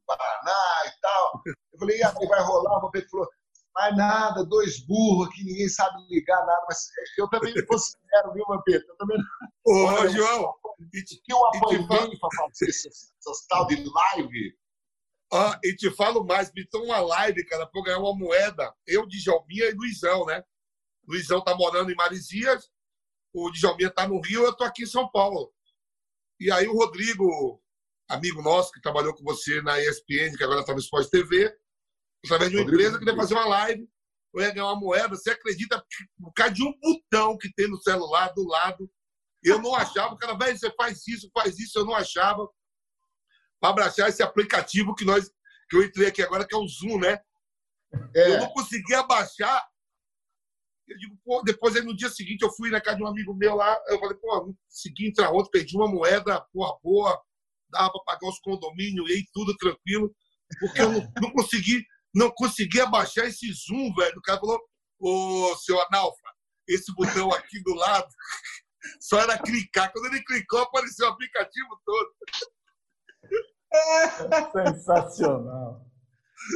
[0.06, 1.42] Paraná e tal.
[1.72, 2.78] Eu falei, e aí vai rolar?
[2.78, 3.28] O Vampeta falou,
[3.74, 8.44] mais nada, dois burros aqui, ninguém sabe ligar nada, mas eu também não considero, viu,
[8.46, 8.84] Vampeta?
[8.88, 9.24] Eu também não.
[9.72, 10.54] Ô, Olha, João,
[10.90, 14.58] que eu apanhei para fazer essas, essas tal de live
[15.32, 18.74] ah, e te falo mais, me uma live, cara, pra eu ganhar uma moeda.
[18.84, 20.42] Eu, Djalminha e Luizão, né?
[21.06, 22.68] Luizão tá morando em Marizias,
[23.32, 25.52] o Djalminha tá no Rio, eu tô aqui em São Paulo.
[26.38, 27.62] E aí o Rodrigo,
[28.08, 31.54] amigo nosso, que trabalhou com você na ESPN, que agora tá no Sport TV,
[32.24, 33.88] através de uma Rodrigo, empresa, queria fazer uma live,
[34.34, 35.16] eu ia ganhar uma moeda.
[35.16, 35.84] Você acredita,
[36.18, 38.90] por causa de um botão que tem no celular do lado,
[39.42, 42.48] eu não achava, o cara, velho, você faz isso, faz isso, eu não achava
[43.60, 45.30] para abraçar esse aplicativo que nós
[45.68, 47.20] que eu entrei aqui agora, que é o Zoom, né?
[48.14, 48.34] É.
[48.34, 49.64] Eu não consegui abaixar.
[50.90, 53.34] Eu digo, pô, depois aí no dia seguinte eu fui na casa de um amigo
[53.34, 57.20] meu lá, eu falei, pô, consegui entrar ontem, perdi uma moeda, porra, boa,
[57.70, 60.12] dava para pagar os condomínios e tudo tranquilo,
[60.58, 64.18] porque eu não, não consegui não consegui abaixar esse zoom, velho.
[64.18, 64.60] O cara falou,
[64.98, 66.34] ô, seu Analfa,
[66.68, 68.08] esse botão aqui do lado,
[69.00, 69.92] só era clicar.
[69.92, 72.14] Quando ele clicou, apareceu o aplicativo todo.
[74.74, 75.86] Sensacional.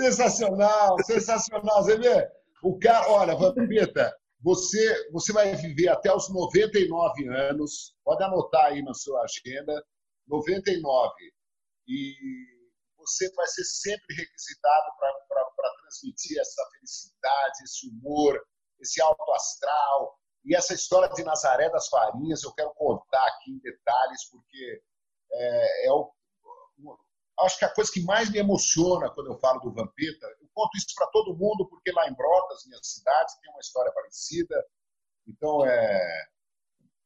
[0.00, 1.84] Sensacional, sensacional.
[1.84, 2.28] Você vê?
[2.62, 7.96] O cara, olha, Vampeta, você, você vai viver até os 99 anos.
[8.04, 9.82] Pode anotar aí na sua agenda.
[10.28, 11.12] 99.
[11.88, 12.14] E
[12.98, 18.38] você vai ser sempre requisitado para transmitir essa felicidade, esse humor,
[18.80, 20.14] esse alto astral.
[20.44, 24.82] E essa história de Nazaré das Farinhas, eu quero contar aqui em detalhes, porque
[25.32, 26.12] é, é o,
[27.40, 30.76] acho que a coisa que mais me emociona quando eu falo do Vampeta, eu conto
[30.76, 34.64] isso para todo mundo, porque lá em Brotas, minha cidade, tem uma história parecida.
[35.26, 36.26] Então, é,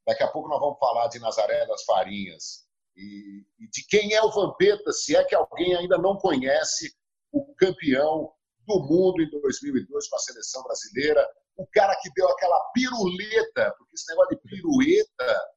[0.07, 4.23] daqui a pouco nós vamos falar de Nazaré das Farinhas e, e de quem é
[4.23, 6.95] o Vampeta, se é que alguém ainda não conhece
[7.33, 8.33] o campeão
[8.67, 13.95] do mundo em 2002 com a seleção brasileira, o cara que deu aquela piruleta, porque
[13.95, 15.49] esse negócio de pirueta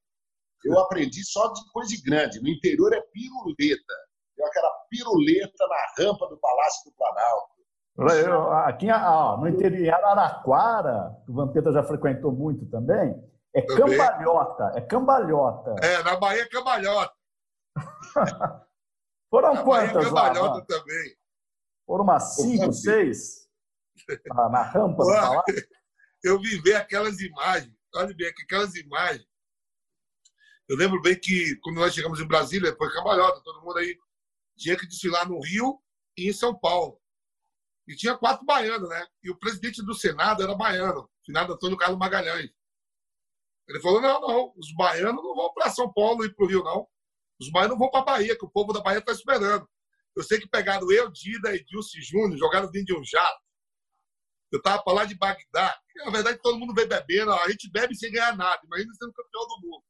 [0.63, 2.39] eu aprendi só de grande.
[2.39, 3.93] No interior é piruleta
[4.41, 7.51] deu aquela piruleta na rampa do Palácio do Planalto.
[8.25, 13.21] Eu, aqui ó, no interior, em Araraquara, que o Vampeta já frequentou muito também,
[13.53, 13.97] é também.
[13.97, 15.75] cambalhota, é cambalhota.
[15.83, 17.13] É, na Bahia é cambalhota.
[19.29, 20.65] Foram na quantas Bahia é cambalhota lá?
[20.65, 21.15] também.
[21.85, 23.47] Foram umas cinco, seis?
[24.27, 25.43] Na, na rampa do palácio?
[26.23, 29.25] Eu vi ver aquelas imagens, olha bem, aquelas imagens.
[30.69, 33.97] Eu lembro bem que quando nós chegamos em Brasília, foi cambalhota, todo mundo aí
[34.61, 35.79] tinha que desfilar no Rio
[36.17, 36.99] e em São Paulo.
[37.87, 39.05] E tinha quatro baianos, né?
[39.23, 42.51] E o presidente do Senado era baiano, finado Antônio Carlos Magalhães.
[43.67, 46.63] Ele falou: não, não, os baianos não vão para São Paulo e para o Rio,
[46.63, 46.87] não.
[47.39, 49.67] Os baianos vão para a Bahia, que o povo da Bahia está esperando.
[50.15, 53.41] Eu sei que pegaram eu, Dida e Dilce Júnior, jogaram dentro de um jato.
[54.51, 55.79] Eu estava para lá de Bagdá.
[56.05, 57.31] Na verdade, todo mundo vem bebendo.
[57.31, 58.59] A gente bebe sem ganhar nada.
[58.65, 59.83] Imagina sendo campeão do mundo.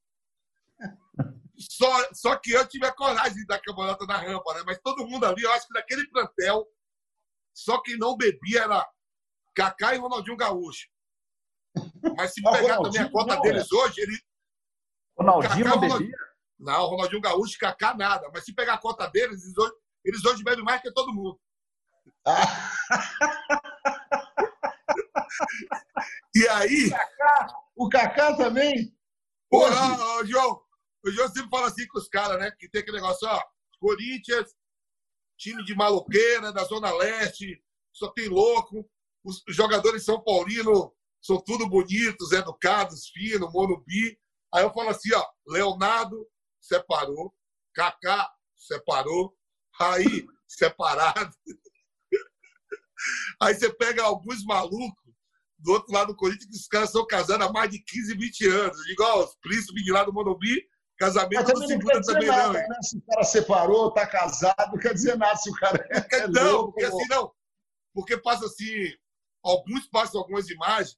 [1.70, 4.64] Só, só que eu tive a coragem de dar cambalhota na rampa, né?
[4.66, 6.66] Mas todo mundo ali, eu acho que naquele plantel,
[7.54, 8.90] só quem não bebia era
[9.56, 10.88] Kaká e Ronaldinho Gaúcho.
[12.18, 13.76] Mas se pegar também a conta não, deles é.
[13.76, 14.20] hoje, ele.
[15.18, 16.18] Ronaldinho Kaká, não bebia?
[16.60, 18.30] Não, Ronaldinho Gaúcho, Kaká nada.
[18.34, 19.74] Mas se pegar a conta deles, eles hoje,
[20.06, 21.40] eles hoje bebem mais que todo mundo.
[22.26, 22.72] Ah.
[26.36, 26.88] e aí.
[26.88, 28.98] O Kaká, o Kaká também?
[29.50, 30.62] Porra, João,
[31.10, 32.52] João sempre fala assim com os caras, né?
[32.60, 33.42] Que tem aquele negócio, ó,
[33.80, 34.54] Corinthians,
[35.38, 38.88] time de maloqueira, da Zona Leste, só tem louco.
[39.24, 44.20] Os jogadores São Paulino são tudo bonitos, educados, finos, monobi.
[44.54, 46.28] Aí eu falo assim, ó, Leonardo
[46.60, 47.34] separou,
[47.74, 49.36] Kaká separou,
[49.74, 51.36] Raí separado.
[53.42, 55.02] Aí você pega alguns malucos
[55.58, 58.48] do outro lado do Corinthians, que os caras são casados há mais de 15, 20
[58.48, 58.90] anos.
[58.90, 60.68] Igual os príncipes de lá do Monobi,
[61.02, 62.54] Casamento não segura também, nada, não.
[62.54, 62.78] Né?
[62.84, 66.16] Se o cara separou, está casado, não quer dizer nada se o cara é.
[66.16, 67.32] é não, louco, porque assim, não.
[67.92, 68.94] Porque passa assim,
[69.44, 70.96] alguns passam algumas imagens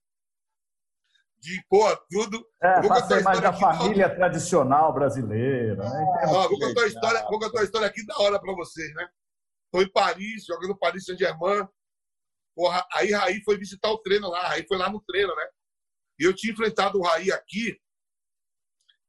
[1.39, 2.45] de, pô, tudo.
[2.61, 4.15] É, vou passa a imagem da família não.
[4.15, 5.89] tradicional brasileira.
[5.89, 6.05] Né?
[6.21, 9.07] Ah, vou, contar uma história, vou contar uma história aqui da hora para vocês, né?
[9.65, 11.65] Estou em Paris, jogando Paris Saint-Germain.
[12.53, 15.47] Porra, aí Raí foi visitar o treino lá, Raí foi lá no treino, né?
[16.19, 17.81] E eu tinha enfrentado o Raí aqui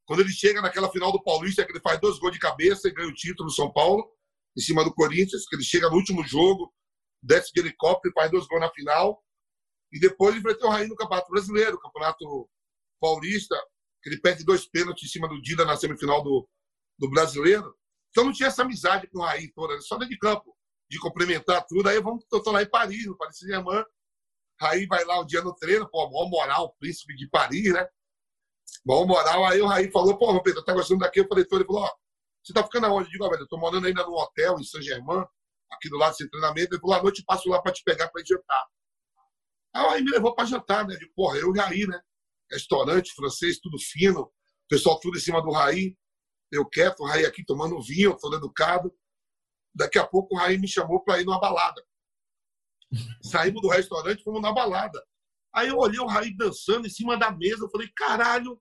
[0.06, 2.92] quando ele chega naquela final do Paulista, que ele faz dois gols de cabeça e
[2.92, 4.10] ganha o título do São Paulo,
[4.56, 6.72] em cima do Corinthians, que ele chega no último jogo,
[7.22, 9.22] desce de helicóptero e faz dois gols na final.
[9.92, 12.50] E depois enfrentou o Raí no Campeonato Brasileiro, Campeonato
[13.00, 13.56] Paulista,
[14.02, 16.48] que ele perde dois pênaltis em cima do Dida na semifinal do,
[16.98, 17.74] do Brasileiro.
[18.10, 20.54] Então não tinha essa amizade com o Raí toda, só dentro de campo,
[20.90, 21.88] de complementar tudo.
[21.88, 23.84] Aí vamos lá em Paris, no Paris Saint-Germain.
[24.60, 27.86] Raí vai lá um dia no treino, pô, maior moral, príncipe de Paris, né?
[28.84, 31.20] Bom moral, aí o Raí falou, pô, Pedro, tá gostando daqui?
[31.20, 31.90] Eu falei, tô, ele falou, ó,
[32.42, 33.08] você tá ficando aonde?
[33.08, 35.24] Eu digo, velho, eu tô morando ainda no hotel em Saint-Germain,
[35.70, 36.74] aqui do lado desse treinamento.
[36.74, 38.66] Ele falou, à noite passo lá pra te pegar pra jantar.
[39.74, 40.96] Aí o Raí me levou pra jantar, né?
[40.96, 42.00] Digo, porra, eu e Raí, né?
[42.50, 44.30] Restaurante francês, tudo fino,
[44.68, 45.96] pessoal tudo em cima do Raí.
[46.52, 48.94] Eu quieto, o Raí aqui tomando vinho, todo educado.
[49.74, 51.82] Daqui a pouco o Raí me chamou para ir numa balada.
[53.22, 55.02] Saímos do restaurante, fomos na balada.
[55.54, 57.64] Aí eu olhei o Raí dançando em cima da mesa.
[57.64, 58.60] Eu falei, caralho,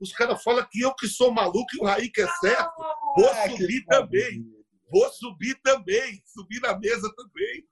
[0.00, 2.72] os caras falam que eu que sou maluco e o Raí que é certo.
[3.16, 4.44] Vou é, subir também.
[4.90, 6.20] Vou subir também.
[6.26, 7.64] Subir na mesa também.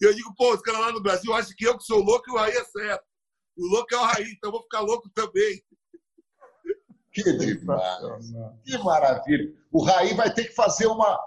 [0.00, 2.32] Eu digo, pô, os caras lá no Brasil acham que eu que sou louco e
[2.32, 3.04] o Raí é certo.
[3.56, 5.62] O louco é o Raí, então eu vou ficar louco também.
[7.12, 8.32] Que demais.
[8.64, 9.54] Que maravilha.
[9.70, 11.20] O Raí vai ter que fazer uma.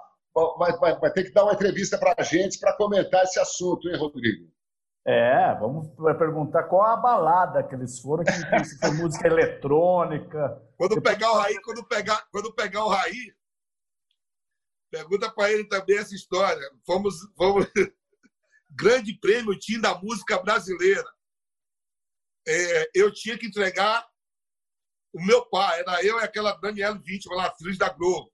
[0.58, 3.88] Vai, vai, vai ter que dar uma entrevista para a gente para comentar esse assunto,
[3.88, 4.52] hein, Rodrigo?
[5.08, 5.88] É, vamos
[6.18, 10.60] perguntar qual a balada que eles foram, que, se foi música eletrônica.
[10.76, 11.16] Quando Depois...
[11.16, 13.36] pegar o Raí, quando pegar, quando pegar o Raí,
[14.90, 16.60] pergunta para ele também essa história.
[16.84, 17.68] Fomos, fomos
[18.72, 21.08] grande prêmio tinha da música brasileira.
[22.48, 24.08] É, eu tinha que entregar
[25.14, 28.32] o meu pai, era eu e aquela Daniela Vítima, lá, atriz da Globo.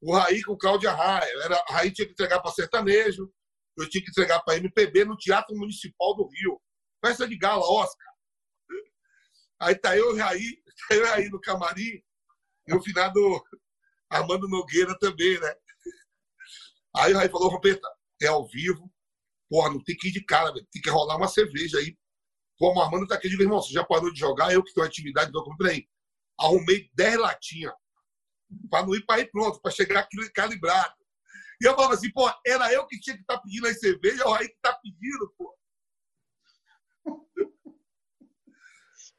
[0.00, 1.30] O Raí com Cláudia Raia.
[1.44, 3.32] Era, a Raí tinha que entregar para sertanejo,
[3.76, 6.60] eu tinha que entregar para MPB no Teatro Municipal do Rio.
[7.04, 8.12] Festa de gala, Oscar.
[9.60, 12.02] Aí tá eu e Raí, tá eu e Raí no camarim,
[12.66, 13.20] e o finado
[14.10, 15.54] Armando Nogueira também, né?
[16.96, 17.88] Aí o Raí falou, Roberta,
[18.20, 18.92] é ao vivo,
[19.48, 21.96] porra, não tem que ir de cara, tem que rolar uma cerveja aí
[22.62, 24.52] Pô, o Armando tá aqui, digo, irmão, você já parou de jogar?
[24.52, 25.88] Eu que tenho atividade, eu comprei.
[26.38, 27.72] Arrumei 10 latinhas
[28.70, 30.94] para não ir para ir pronto, para chegar calibrado.
[31.60, 34.20] E eu falava assim, pô, era eu que tinha que estar tá pedindo as cervejas,
[34.20, 35.54] é o Raí que tá pedindo, pô.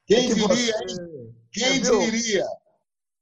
[0.05, 1.35] Quem é diria, hein?
[1.51, 2.45] Quem diria?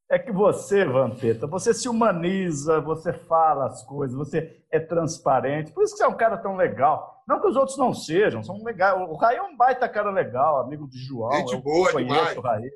[0.10, 5.72] É que você, Vampeta, você se humaniza, você fala as coisas, você é transparente.
[5.72, 7.24] Por isso que você é um cara tão legal.
[7.26, 9.00] Não que os outros não sejam, são legais.
[9.10, 11.32] O Raí é um baita cara legal, amigo de João.
[11.32, 12.38] Gente boa demais.
[12.38, 12.70] O Raí.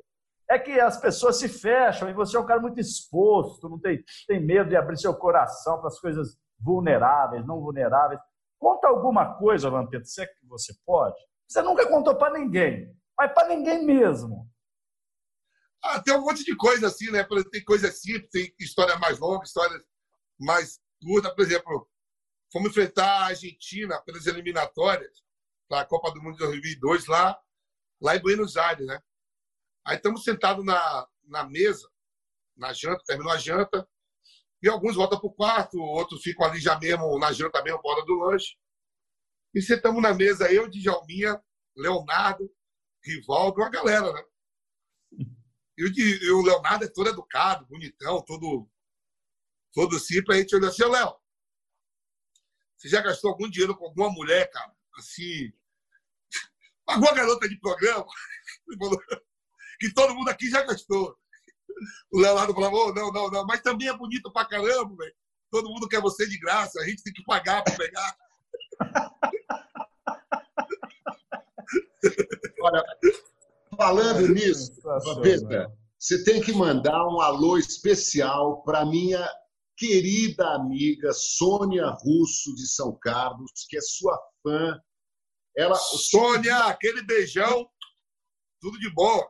[0.48, 4.02] É que as pessoas se fecham e você é um cara muito exposto, não tem,
[4.28, 8.20] tem medo de abrir seu coração para as coisas vulneráveis, não vulneráveis.
[8.58, 11.16] Conta alguma coisa, Vampeta, se é que você pode.
[11.48, 14.48] Você nunca contou para ninguém, mas para ninguém mesmo.
[15.82, 17.26] Ah, tem um monte de coisa assim, né?
[17.50, 19.78] Tem coisa simples, tem história mais longa, história
[20.38, 21.32] mais curta.
[21.34, 21.88] Por exemplo,
[22.52, 25.22] fomos enfrentar a Argentina pelas eliminatórias
[25.68, 27.38] para a Copa do Mundo de 2002 lá,
[28.00, 29.00] lá em Buenos Aires, né?
[29.86, 31.88] Aí estamos sentados na, na mesa,
[32.56, 33.88] na janta, terminou a janta,
[34.60, 38.04] e alguns voltam para o quarto, outros ficam ali já mesmo na janta mesmo, fora
[38.04, 38.56] do lanche.
[39.54, 41.40] E sentamos na mesa, eu, Djalminha,
[41.76, 42.52] Leonardo,
[43.00, 44.24] Rivaldo, uma galera, né?
[45.78, 48.68] E o, Leonardo é todo educado, bonitão, todo,
[49.72, 50.36] todo simples.
[50.36, 51.14] A gente olhou assim, Léo,
[52.76, 54.74] você já gastou algum dinheiro com alguma mulher, cara?
[54.96, 55.52] Assim,
[56.86, 58.06] alguma garota de programa?
[59.78, 61.16] que todo mundo aqui já gastou.
[62.12, 65.14] O Leonardo falou, oh, não, não, não, mas também é bonito pra caramba, velho.
[65.50, 68.16] Todo mundo quer você de graça, a gente tem que pagar para pegar.
[72.60, 72.84] Olha,
[73.76, 79.28] Falando nisso, Vampeta, você tem que mandar um alô especial para minha
[79.76, 84.80] querida amiga Sônia Russo de São Carlos, que é sua fã.
[85.54, 87.68] Ela, Sônia, aquele beijão,
[88.60, 89.22] tudo de bom.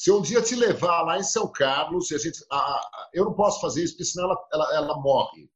[0.00, 3.34] Se um dia te levar lá em São Carlos, a gente, a, a, eu não
[3.34, 5.46] posso fazer isso, porque senão ela, ela, ela morre.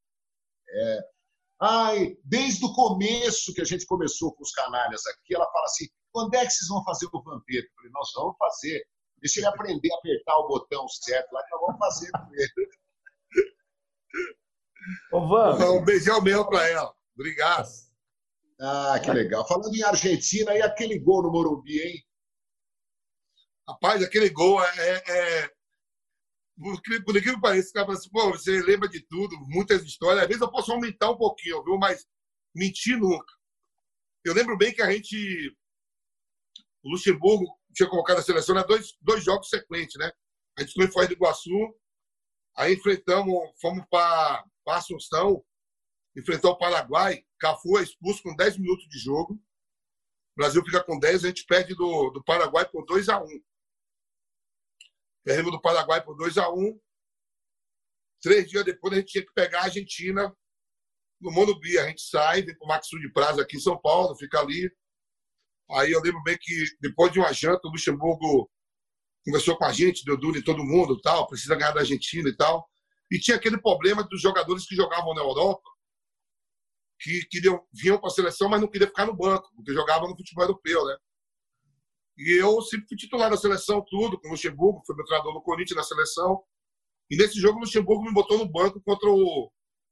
[0.68, 0.98] É,
[1.62, 5.86] ai, desde o começo que a gente começou com os canalhas aqui, ela fala assim:
[6.12, 7.66] quando é que vocês vão fazer o vampiro?
[7.66, 8.86] Eu falei, nós vamos fazer.
[9.16, 12.68] Deixa ele aprender a apertar o botão certo lá, que nós vamos fazer com ele.
[15.10, 15.78] Ô.
[15.78, 16.94] Um beijão mesmo para ela.
[17.14, 17.70] Obrigado.
[18.60, 19.48] Ah, que legal.
[19.48, 22.04] Falando em Argentina, e aquele gol no Morumbi, hein?
[23.68, 24.78] Rapaz, aquele gol é.
[24.78, 25.42] é...
[25.42, 25.54] é
[26.56, 30.22] por incrível que pareça, cara assim, pô, você lembra de tudo, muitas histórias.
[30.22, 31.76] Às vezes eu posso aumentar um pouquinho, viu?
[31.76, 32.06] Mas
[32.54, 33.26] mentir nunca.
[34.24, 35.52] Eu lembro bem que a gente
[36.84, 40.12] o Luxemburgo tinha colocado a seleção em dois, dois jogos sequentes, né?
[40.56, 41.74] A gente foi Foz do Iguaçu,
[42.56, 45.44] aí enfrentamos, fomos para Assunção,
[46.16, 50.98] enfrentou o Paraguai, Cafu é expulso com 10 minutos de jogo, o Brasil fica com
[50.98, 53.26] 10, a gente perde do, do Paraguai por 2 a 1
[55.24, 56.78] Perdemos do Paraguai por 2 a 1
[58.24, 60.34] Três dias depois a gente tinha que pegar a Argentina
[61.20, 61.78] no Morumbi.
[61.78, 64.70] A gente sai, vem para o Maxu de Praza aqui em São Paulo, fica ali.
[65.72, 68.50] Aí eu lembro bem que depois de uma janta, o Luxemburgo
[69.26, 72.34] conversou com a gente, deu duro em todo mundo, tal, precisa ganhar da Argentina e
[72.34, 72.66] tal.
[73.10, 75.68] E tinha aquele problema dos jogadores que jogavam na Europa,
[76.98, 80.16] que queriam, vinham para a seleção, mas não queriam ficar no banco, porque jogavam no
[80.16, 80.96] futebol europeu, né?
[82.16, 85.42] E eu sempre fui titular da seleção, tudo, com o Luxemburgo, fui meu treinador no
[85.42, 86.42] Corinthians na seleção.
[87.10, 89.50] E nesse jogo o Luxemburgo me botou no banco contra o,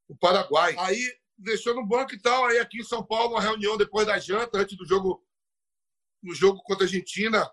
[0.09, 0.75] o Paraguai.
[0.79, 1.01] Aí
[1.37, 2.45] deixou no banco e tal.
[2.47, 5.25] Aí aqui em São Paulo, uma reunião depois da janta, antes do jogo
[6.23, 7.51] no jogo contra a Argentina.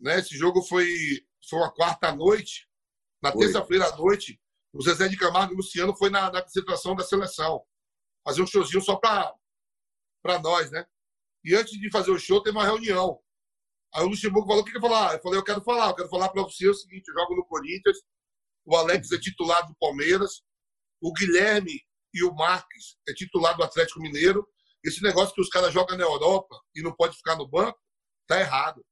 [0.00, 0.18] Né?
[0.18, 0.88] Esse jogo foi,
[1.48, 2.68] foi uma quarta-noite.
[3.22, 4.40] Na terça-feira à noite,
[4.72, 7.62] o Zezé de Camargo e o Luciano foi na, na concentração da seleção.
[8.24, 10.86] Fazer um showzinho só para nós, né?
[11.44, 13.20] E antes de fazer o show, teve uma reunião.
[13.94, 15.14] Aí o Luxemburgo falou: o que quer falar?
[15.14, 17.44] Eu falei: eu quero falar, eu quero falar para você o seguinte: eu jogo no
[17.46, 17.96] Corinthians,
[18.64, 20.42] o Alex é titular do Palmeiras,
[21.00, 21.80] o Guilherme
[22.14, 24.46] e o Marques é titular do Atlético Mineiro.
[24.84, 27.78] Esse negócio que os caras jogam na Europa e não pode ficar no banco,
[28.26, 28.82] tá errado.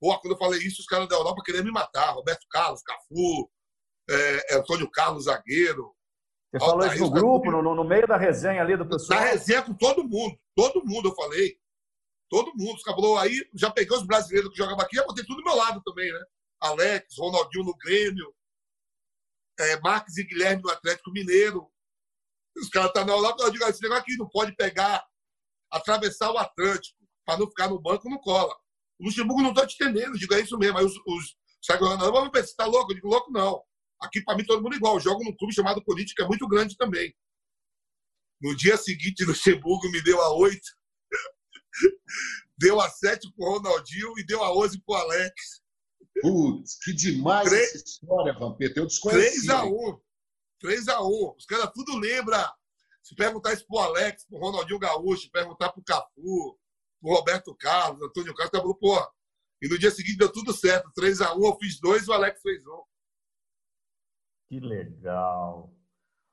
[0.00, 2.10] Pô, quando eu falei isso, os caras da Europa queriam me matar.
[2.12, 3.50] Roberto Carlos, Cafu,
[4.10, 5.94] é, Antônio Carlos, zagueiro.
[6.50, 9.18] Você falou isso no grupo, no, no, meio da resenha ali do pessoal?
[9.18, 10.36] Na resenha com todo mundo.
[10.54, 11.56] Todo mundo eu falei.
[12.28, 12.80] Todo mundo.
[12.84, 15.82] Falou, aí já peguei os brasileiros que jogavam aqui, já botei tudo do meu lado
[15.84, 16.24] também, né?
[16.60, 18.34] Alex, Ronaldinho no Grêmio,
[19.58, 21.70] é, Marques e Guilherme no Atlético Mineiro.
[22.56, 25.04] Os caras estão tá Europa, eu digo, esse negócio aqui não pode pegar,
[25.70, 28.54] atravessar o Atlântico, para não ficar no banco, não cola.
[28.98, 30.78] O Luxemburgo não estou te entendendo, eu digo, é isso mesmo.
[30.78, 31.36] Aí os, os
[31.98, 32.92] não, vamos ver, você está louco?
[32.92, 33.62] Eu digo, louco não.
[34.00, 34.94] Aqui, para mim, todo mundo é igual.
[34.94, 37.14] Eu jogo num clube chamado que é muito grande também.
[38.40, 40.66] No dia seguinte, Luxemburgo me deu a oito,
[42.58, 45.62] deu a sete pro Ronaldinho e deu a onze pro Alex.
[46.20, 48.80] Putz, que demais 3, essa história, Vampeta.
[48.80, 49.46] Eu desconheci.
[49.46, 50.00] 3x1.
[50.62, 51.36] 3x1.
[51.36, 52.48] Os caras tudo lembram.
[53.02, 56.58] Se perguntar isso pro Alex, pro Ronaldinho Gaúcho, perguntar pro Cafu,
[57.00, 58.98] pro Roberto Carlos, Antônio Carlos, tá falou, pô.
[59.62, 60.90] E no dia seguinte deu tudo certo.
[60.98, 62.82] 3x1, eu fiz dois e o Alex fez um.
[64.48, 65.72] Que legal.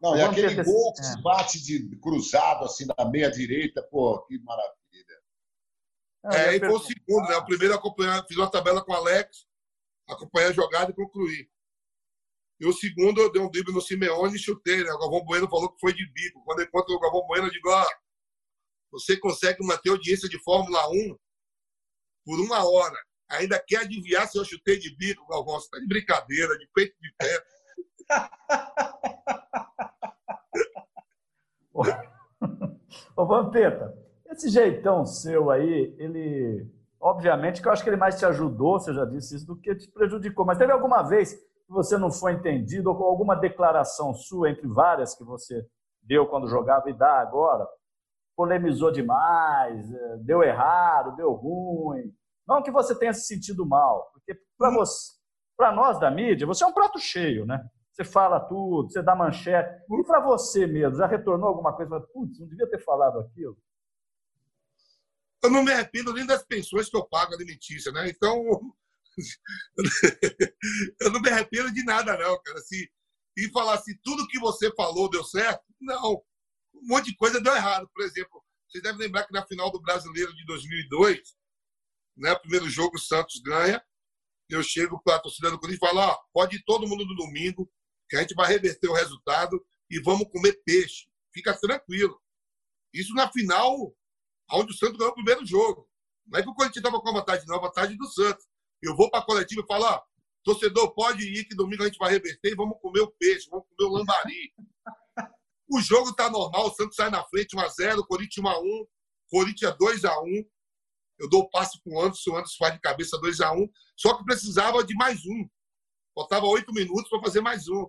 [0.02, 1.04] Não, e aquele gol que é.
[1.04, 4.83] se bate de cruzado, assim, na meia direita, pô, que maravilha.
[6.26, 7.36] É, aí foi o segundo, né?
[7.36, 9.46] O primeiro acompanhar, fiz uma tabela com o Alex,
[10.08, 11.50] acompanhar a jogada e concluir.
[12.60, 14.94] E o segundo, eu dei um drible no Simeone e chutei, né?
[14.94, 16.44] O Galvão Bueno falou que foi de bico.
[16.46, 17.86] Quando eu encontro o Galvão Bueno, eu digo, ó,
[18.92, 21.18] você consegue manter audiência de Fórmula 1
[22.26, 22.98] por uma hora.
[23.30, 25.60] Ainda quer adivinhar se eu chutei de bico, Galvão?
[25.60, 27.44] Você tá de brincadeira, de peito de pé.
[33.16, 33.98] Ô, Vampeta,
[34.34, 36.70] esse jeitão seu aí, ele.
[37.00, 39.76] Obviamente que eu acho que ele mais te ajudou, você já disse isso, do que
[39.76, 40.46] te prejudicou.
[40.46, 45.14] Mas teve alguma vez que você não foi entendido, ou alguma declaração sua, entre várias
[45.14, 45.66] que você
[46.02, 47.68] deu quando jogava e dá agora,
[48.36, 52.14] polemizou demais, eh, deu errado, deu ruim.
[52.48, 54.76] Não que você tenha se sentido mal, porque para hum.
[54.76, 55.14] você,
[55.58, 57.64] para nós da mídia, você é um prato cheio, né?
[57.92, 59.70] Você fala tudo, você dá manchete.
[59.92, 62.00] E para você mesmo, já retornou alguma coisa?
[62.12, 63.56] Putz, não devia ter falado aquilo.
[65.44, 68.10] Eu não me arrependo nem das pensões que eu pago alimentícia, né?
[68.10, 68.42] Então,
[71.02, 72.60] eu não me arrependo de nada, não, cara.
[72.62, 72.90] Se,
[73.38, 75.64] e falar assim, tudo que você falou deu certo?
[75.82, 76.24] Não.
[76.74, 77.90] Um monte de coisa deu errado.
[77.94, 81.20] Por exemplo, vocês devem lembrar que na final do Brasileiro de 2002,
[82.18, 83.84] né, primeiro jogo o Santos ganha,
[84.50, 87.16] eu chego para a torcida do Corinthians e falo, ó, pode ir todo mundo no
[87.16, 87.72] domingo,
[88.10, 91.08] que a gente vai reverter o resultado e vamos comer peixe.
[91.34, 92.22] Fica tranquilo.
[92.94, 93.96] Isso na final,
[94.52, 95.88] onde o Santos ganhou o primeiro jogo.
[96.28, 98.46] Não é que o Corinthians estava com a vantagem, não, a vantagem do Santos.
[98.82, 100.02] Eu vou para a coletiva e falo, ó,
[100.44, 103.66] torcedor, pode ir que domingo a gente vai reverter e vamos comer o peixe, vamos
[103.68, 104.54] comer o lambari.
[105.70, 108.88] o jogo está normal, o Santos sai na frente 1x0, Corinthians 1x1,
[109.30, 110.46] Corinthians 2x1.
[111.20, 113.70] Eu dou o passe para o Anderson, o Anderson faz de cabeça 2x1.
[113.96, 115.48] Só que precisava de mais um.
[116.16, 117.88] Faltava oito minutos para fazer mais um.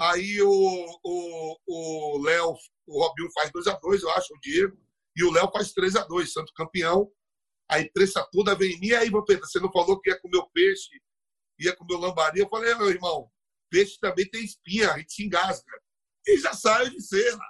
[0.00, 2.54] Aí o, o, o Léo,
[2.86, 4.78] o Robinho faz 2 a 2 eu acho, o Diego.
[5.18, 7.10] E o Léo faz 3 a 2 Santo campeão.
[7.68, 8.92] A imprensa toda vem em mim.
[8.92, 10.90] Aí, Pedro, você não falou que ia comer o peixe,
[11.58, 12.38] ia comer o lambari.
[12.38, 13.28] Eu falei, meu irmão,
[13.68, 15.72] peixe também tem espinha, a gente se engasga.
[16.24, 17.44] E já sai de cena.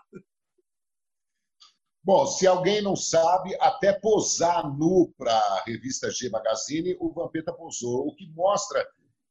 [2.03, 7.53] Bom, se alguém não sabe, até posar nu para a revista G Magazine, o Vampeta
[7.53, 8.83] posou, o que mostra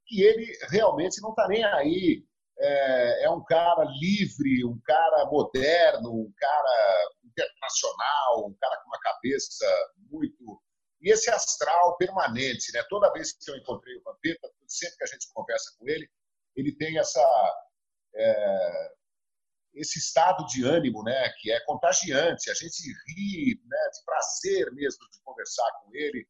[0.05, 2.23] que ele realmente não está nem aí
[2.59, 8.99] é, é um cara livre, um cara moderno, um cara internacional, um cara com uma
[8.99, 9.65] cabeça
[10.09, 10.61] muito.
[11.01, 12.83] E esse astral permanente, né?
[12.89, 16.09] Toda vez que eu encontrei o Vampeta, sempre que a gente conversa com ele,
[16.55, 17.21] ele tem essa.
[18.15, 18.97] É,
[19.75, 25.07] esse estado de ânimo, né, que é contagiante, a gente ri, né, de prazer mesmo
[25.11, 26.27] de conversar com ele.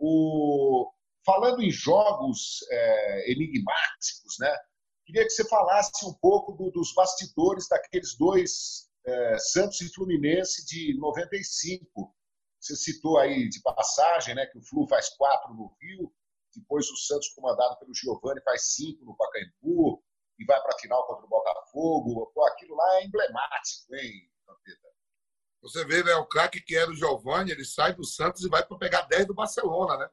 [0.00, 0.92] O,
[1.24, 4.52] falando em jogos é, enigmáticos, né,
[5.04, 10.64] Queria que você falasse um pouco do, dos bastidores daqueles dois é, Santos e Fluminense
[10.66, 12.14] de 95.
[12.60, 16.12] Você citou aí de passagem né, que o Flu faz quatro no Rio,
[16.54, 20.02] depois o Santos, comandado pelo Giovani, faz cinco no Pacaembu
[20.38, 22.30] e vai para a final contra o Botafogo.
[22.34, 24.88] Pô, aquilo lá é emblemático, hein, Campeta?
[25.62, 28.64] Você vê, né, o craque que era o Giovani, ele sai do Santos e vai
[28.64, 30.10] para pegar 10 do Barcelona, né?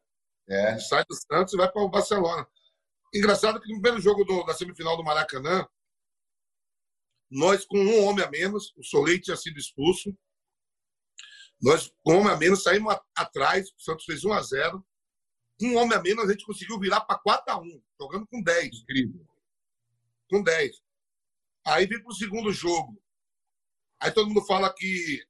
[0.50, 0.72] É.
[0.72, 2.48] Ele sai do Santos e vai para o Barcelona.
[3.14, 5.68] Engraçado que no primeiro jogo do, da semifinal do Maracanã,
[7.30, 10.16] nós com um homem a menos, o Soleil tinha sido expulso,
[11.62, 14.86] nós com um homem a menos saímos atrás, o Santos fez 1 a 0
[15.60, 18.42] com um homem a menos, a gente conseguiu virar para 4 a 1 jogando com
[18.42, 18.82] 10.
[18.82, 19.28] Incrível.
[20.30, 20.82] Com 10.
[21.66, 23.02] Aí vem para o segundo jogo.
[24.00, 25.22] Aí todo mundo fala que,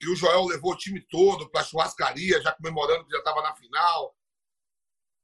[0.00, 3.40] que o Joel levou o time todo para a churrascaria, já comemorando que já estava
[3.42, 4.16] na final.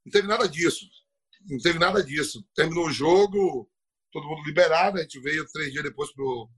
[0.04, 0.88] Não teve nada disso.
[1.40, 2.46] Não teve nada disso.
[2.54, 3.68] Terminou o jogo,
[4.14, 4.98] todo mundo liberado.
[4.98, 6.48] A gente veio três dias depois pro,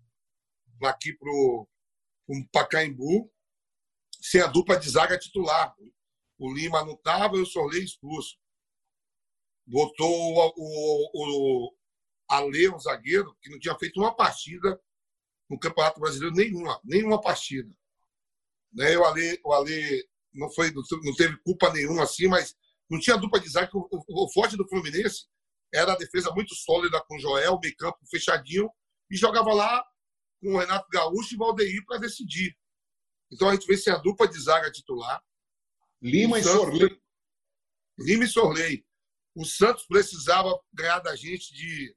[0.82, 1.66] aqui para o
[2.52, 3.32] Pacaembu,
[4.20, 5.74] sem a dupla de zaga titular.
[6.38, 8.36] O Lima não estava e o Sorley expulso.
[9.66, 11.76] Botou o, o, o
[12.28, 14.78] Ale, um zagueiro, que não tinha feito uma partida
[15.48, 17.74] no Campeonato Brasileiro, nenhuma, nenhuma partida.
[18.70, 18.98] Né?
[18.98, 22.54] O, Ale, o Ale não, foi, não teve culpa nenhuma assim, mas
[22.90, 23.70] não tinha dupla de zaga.
[23.72, 25.26] O, o, o forte do Fluminense
[25.72, 28.70] era a defesa muito sólida com o Joel, meio campo fechadinho,
[29.10, 29.84] e jogava lá
[30.40, 32.56] com o Renato Gaúcho e Valdeir para decidir.
[33.32, 35.22] Então a gente vê se a dupla de zaga titular.
[36.00, 37.00] Lima e Sorley.
[37.98, 38.86] Lima e Sorley.
[39.34, 41.94] O Santos precisava ganhar da gente de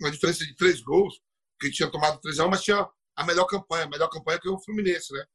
[0.00, 1.20] uma diferença de três gols,
[1.60, 4.60] que tinha tomado três anos, mas tinha a melhor campanha, a melhor campanha que o
[4.60, 5.26] Fluminense, né?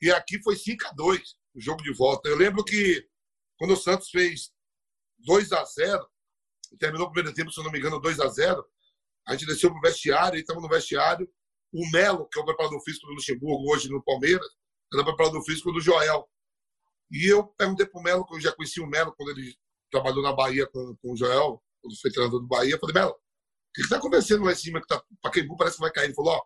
[0.00, 2.28] E aqui foi 5 a 2 o jogo de volta.
[2.28, 3.06] Eu lembro que
[3.58, 4.52] quando o Santos fez
[5.18, 6.10] 2 a 0
[6.78, 8.64] terminou o primeiro tempo, se não me engano, 2 a 0
[9.26, 11.28] a gente desceu para o vestiário, e estamos no vestiário.
[11.72, 14.46] O Melo, que é o preparador físico do Luxemburgo, hoje no Palmeiras,
[14.92, 16.28] era preparador físico do Joel.
[17.10, 19.56] E eu perguntei para o Melo, que eu já conheci o Melo quando ele
[19.90, 22.74] trabalhou na Bahia com, com o Joel, quando foi treinador do Bahia.
[22.74, 23.16] Eu falei, Melo, o
[23.74, 24.80] que está acontecendo lá em cima?
[24.80, 26.06] Que tá, Pacaembu parece que vai cair.
[26.06, 26.42] Ele falou, ó,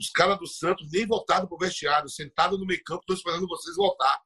[0.00, 3.46] os caras do Santos nem voltaram para o vestiário, sentados no meio campo, estou esperando
[3.46, 4.20] vocês voltar.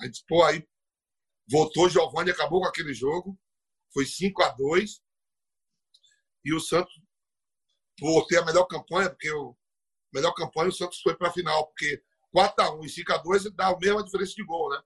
[0.00, 0.66] Aí pô, aí
[1.48, 3.38] voltou Giovanni, acabou com aquele jogo.
[3.92, 5.00] Foi 5 a 2
[6.44, 6.92] E o Santos,
[7.98, 9.56] por ter a melhor campanha, porque o
[10.12, 13.18] melhor campanha, o Santos foi para a final, porque 4 a 1 e 5 a
[13.18, 14.82] 2 dá a mesma diferença de gol, né?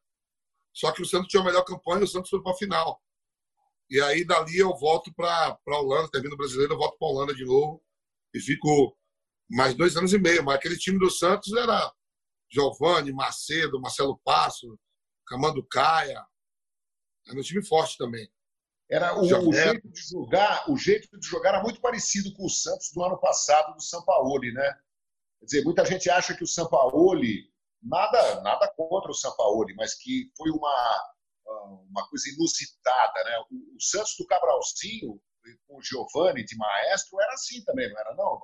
[0.72, 3.02] Só que o Santos tinha a melhor campanha e o Santos foi para a final.
[3.88, 7.11] E aí, dali, eu volto para a Holanda, termino o brasileiro, eu volto para a
[7.11, 7.82] Holanda de novo
[8.34, 8.96] e fico
[9.48, 10.44] mais dois anos e meio.
[10.44, 11.92] Mas aquele time do Santos era
[12.50, 14.78] Giovanni, Macedo, Marcelo Passo,
[15.26, 16.24] Camando Caia.
[17.26, 18.28] Era um time forte também.
[18.89, 22.51] Era o, o, jeito de jogar, o jeito de jogar era muito parecido com o
[22.51, 24.78] Santos do ano passado do Sampaoli, né?
[25.41, 27.51] Quer dizer, muita gente acha que o Sampaoli
[27.82, 31.12] nada nada contra o Sampaoli, mas que foi uma
[31.91, 33.39] uma coisa inusitada, né?
[33.51, 35.20] O, o Santos do Cabralzinho
[35.66, 38.41] com o Giovani de maestro era assim também, não era não?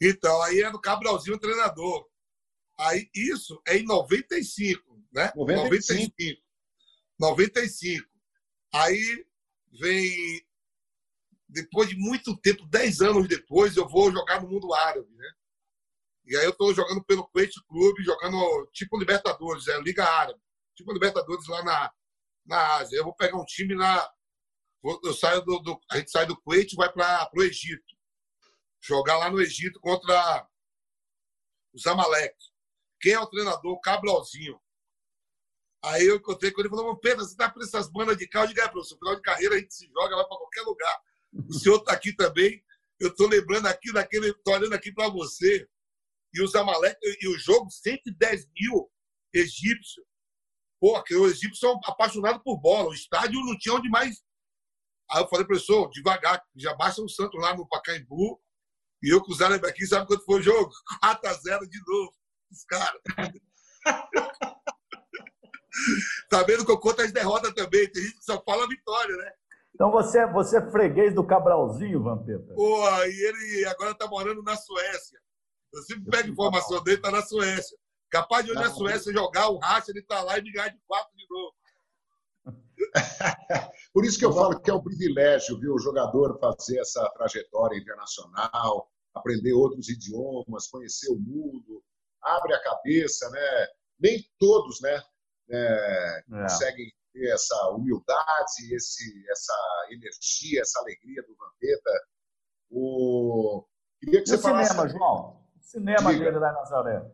[0.00, 2.06] Então, aí era o Cabralzinho o treinador.
[2.78, 4.82] Aí isso é em 95,
[5.12, 5.32] né?
[5.34, 6.12] 95.
[6.18, 6.42] 95.
[7.18, 8.13] 95.
[8.74, 9.26] Aí
[9.80, 10.44] vem
[11.48, 15.30] depois de muito tempo, 10 anos depois, eu vou jogar no mundo árabe, né?
[16.26, 20.40] E aí eu estou jogando pelo Kuwait Clube, jogando tipo Libertadores, é Liga Árabe,
[20.74, 21.92] tipo Libertadores lá na,
[22.44, 22.96] na Ásia.
[22.96, 24.10] Eu vou pegar um time na.
[25.02, 27.94] Eu saio do, do a gente sai do Kuwait e vai para o Egito.
[28.80, 30.48] Jogar lá no Egito contra
[31.72, 32.34] os Amalek.
[33.00, 33.80] Quem é o treinador?
[33.80, 34.60] Cabralzinho.
[35.84, 38.46] Aí eu encontrei com ele e falou: Pedro, você tá por essas bandas de carro?
[38.46, 41.00] Eu digo, é, professor, final de carreira a gente se joga, vai para qualquer lugar.
[41.48, 42.62] O senhor está aqui também.
[42.98, 44.30] Eu estou lembrando aqui daquele.
[44.30, 45.68] Estou olhando aqui para você.
[46.32, 48.90] E os Amalek, e o jogo, 110 mil
[49.32, 50.04] egípcios.
[50.80, 52.88] Pô, que os egípcios são apaixonados por bola.
[52.88, 54.22] O estádio não tinha onde mais.
[55.10, 58.40] Aí eu falei, professor, devagar, já basta o Santos lá no Pacaembu.
[59.02, 60.72] E eu com o Zé aqui, sabe quanto foi o jogo?
[61.04, 62.14] 4x0 de novo.
[62.50, 63.00] Os caras.
[66.28, 67.90] tá vendo que eu conto as derrotas também.
[67.90, 69.32] Tem gente que só fala vitória, né?
[69.74, 72.54] Então você, você é freguês do Cabralzinho, Vampeta?
[72.54, 75.18] Pô, e ele agora tá morando na Suécia.
[75.72, 77.76] Eu sempre pego informação dele, tá na Suécia.
[78.08, 80.68] Capaz de eu ir na Suécia jogar o racha, ele tá lá e me ganhar
[80.68, 81.54] de quatro de novo.
[83.92, 87.76] Por isso que eu falo que é um privilégio, viu, o jogador fazer essa trajetória
[87.76, 91.82] internacional, aprender outros idiomas, conhecer o mundo,
[92.22, 93.66] abre a cabeça, né?
[93.98, 95.02] Nem todos, né?
[95.50, 96.22] É, é.
[96.28, 101.90] conseguem ter essa humildade, esse, essa energia, essa alegria do Vampeta.
[102.70, 103.64] O...
[104.00, 104.70] Queria que e você o falasse...
[104.70, 105.44] cinema, João?
[105.56, 106.24] O cinema Diga.
[106.24, 107.12] dele lá em Nazaré.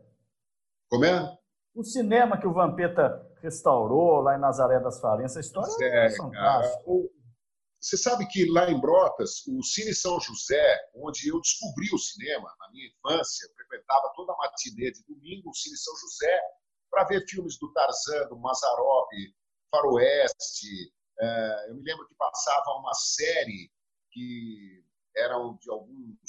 [0.89, 1.39] Como é?
[1.75, 6.17] O cinema que o Vampeta restaurou lá em Nazaré das Farinhas, essa história é, é
[6.17, 6.91] fantástica.
[7.81, 12.55] Você sabe que lá em Brotas, o Cine São José, onde eu descobri o cinema
[12.61, 16.41] na minha infância, frequentava toda a matinê de domingo, o Cine São José,
[16.91, 19.09] para ver filmes do Tarzan, do Mazarop,
[19.71, 20.93] Faroeste.
[21.21, 23.71] É, eu me lembro que passava uma série
[24.11, 24.85] que
[25.17, 26.21] eram de alguns.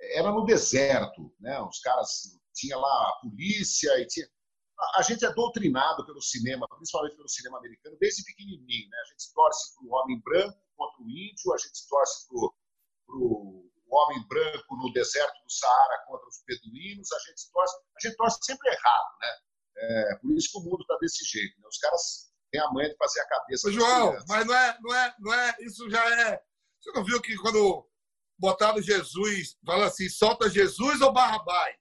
[0.00, 1.60] É, era no deserto, né?
[1.62, 4.28] Os caras tinha lá a polícia e tinha.
[4.96, 8.88] a gente é doutrinado pelo cinema, principalmente pelo cinema americano, desde pequenininho.
[8.90, 8.96] Né?
[8.98, 13.70] A gente torce para o homem branco contra o índio, a gente torce para o
[13.94, 18.38] homem branco no deserto do Saara contra os beduínos, a gente torce, a gente torce
[18.42, 19.18] sempre errado.
[19.20, 19.36] Né?
[19.76, 21.60] É, por isso que o mundo está desse jeito.
[21.60, 21.68] Né?
[21.68, 23.68] Os caras têm a manha de fazer a cabeça.
[23.68, 26.42] Ô, João, mas não é, não, é, não é, isso já é.
[26.80, 27.88] Você não viu que quando
[28.38, 31.76] botaram Jesus, fala assim, solta Jesus ou Barrabás?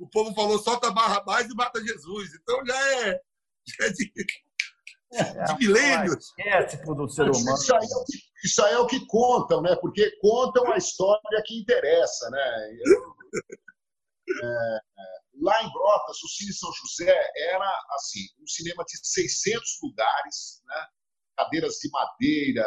[0.00, 2.34] o povo falou solta Barrabás e mata Jesus.
[2.34, 3.20] Então já é,
[3.68, 4.24] já é de, é,
[5.10, 6.32] de milênios.
[6.38, 7.56] É tipo do ser humano.
[7.56, 9.76] Isso aí, é que, isso aí, é o que contam, né?
[9.76, 12.70] Porque contam a história que interessa, né?
[14.42, 14.78] É,
[15.40, 20.86] lá em Brotas, o Cine São José era assim, um cinema de 600 lugares, né?
[21.36, 22.66] cadeiras de madeira,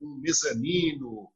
[0.00, 1.32] um mezanino,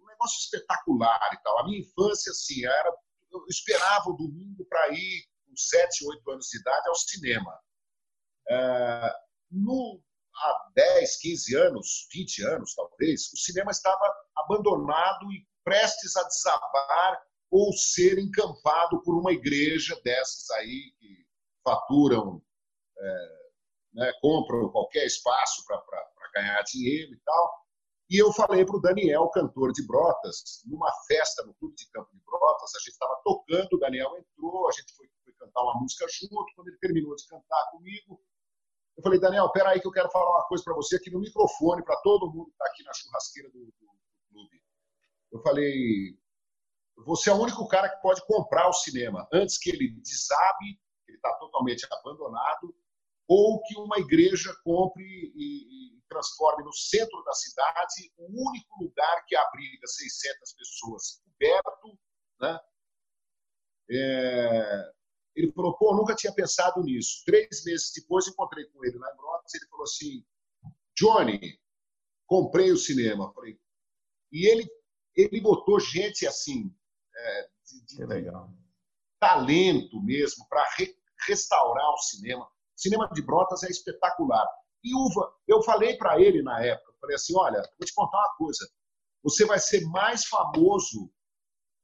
[0.00, 1.60] um negócio espetacular e tal.
[1.60, 2.92] A minha infância, assim, era
[3.30, 7.60] eu esperava o domingo para ir, com 7, 8 anos de idade, ao cinema.
[9.50, 10.00] No,
[10.34, 17.22] há 10, 15 anos, 20 anos talvez, o cinema estava abandonado e prestes a desabar
[17.50, 21.26] ou ser encampado por uma igreja dessas aí que
[21.64, 22.42] faturam,
[22.98, 23.38] é,
[23.94, 25.82] né, compram qualquer espaço para
[26.34, 27.68] ganhar dinheiro e tal.
[28.10, 32.08] E eu falei para o Daniel, cantor de Brotas, numa festa no Clube de Campo
[32.14, 35.78] de Brotas, a gente estava tocando, o Daniel entrou, a gente foi, foi, cantar uma
[35.78, 36.54] música junto.
[36.54, 38.18] Quando ele terminou de cantar comigo,
[38.98, 41.84] eu falei, Daniel, peraí que eu quero falar uma coisa para você aqui no microfone,
[41.84, 43.72] para todo mundo que está aqui na churrasqueira do,
[44.28, 44.62] clube.
[45.30, 46.18] Eu falei,
[47.06, 51.16] você é o único cara que pode comprar o cinema antes que ele desabe, ele
[51.16, 52.74] está totalmente abandonado,
[53.28, 59.24] ou que uma igreja compre e, e, transforme no centro da cidade o único lugar
[59.26, 61.98] que abriga 600 pessoas coberto,
[62.40, 62.58] né?
[63.90, 64.92] É,
[65.38, 67.22] ele falou, pô, nunca tinha pensado nisso.
[67.24, 70.24] Três meses depois encontrei com ele lá em Brotas, ele falou assim,
[70.96, 71.60] Johnny,
[72.26, 73.32] comprei o cinema.
[73.32, 73.58] Falei,
[74.32, 74.68] e ele
[75.16, 76.72] ele botou gente assim
[77.16, 78.30] é, de, de
[79.18, 84.46] talento mesmo para re, restaurar o cinema cinema de Brotas é espetacular.
[84.84, 88.36] E Uva, eu falei para ele na época, falei assim, olha, vou te contar uma
[88.36, 88.70] coisa,
[89.22, 91.10] você vai ser mais famoso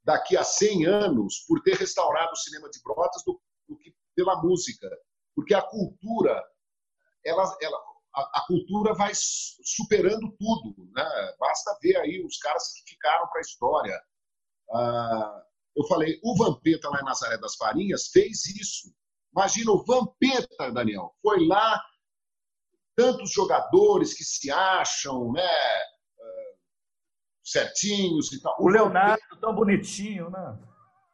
[0.05, 4.41] daqui a 100 anos por ter restaurado o cinema de Brotas do, do que pela
[4.43, 4.89] música,
[5.35, 6.41] porque a cultura,
[7.25, 7.79] ela, ela,
[8.15, 11.35] a, a, cultura vai superando tudo, né?
[11.39, 14.03] Basta ver aí os caras que ficaram para a história.
[14.73, 15.43] Ah,
[15.77, 18.95] eu falei, o Vampeta lá em Nazaré das Farinhas fez isso.
[19.33, 21.13] Imagina o Vampeta, Daniel.
[21.21, 21.83] Foi lá,
[22.97, 25.51] tantos jogadores que se acham, né?
[27.45, 28.57] Certinhos e tal.
[28.59, 30.59] O, o Leonardo, Vampeta, tão bonitinho, né?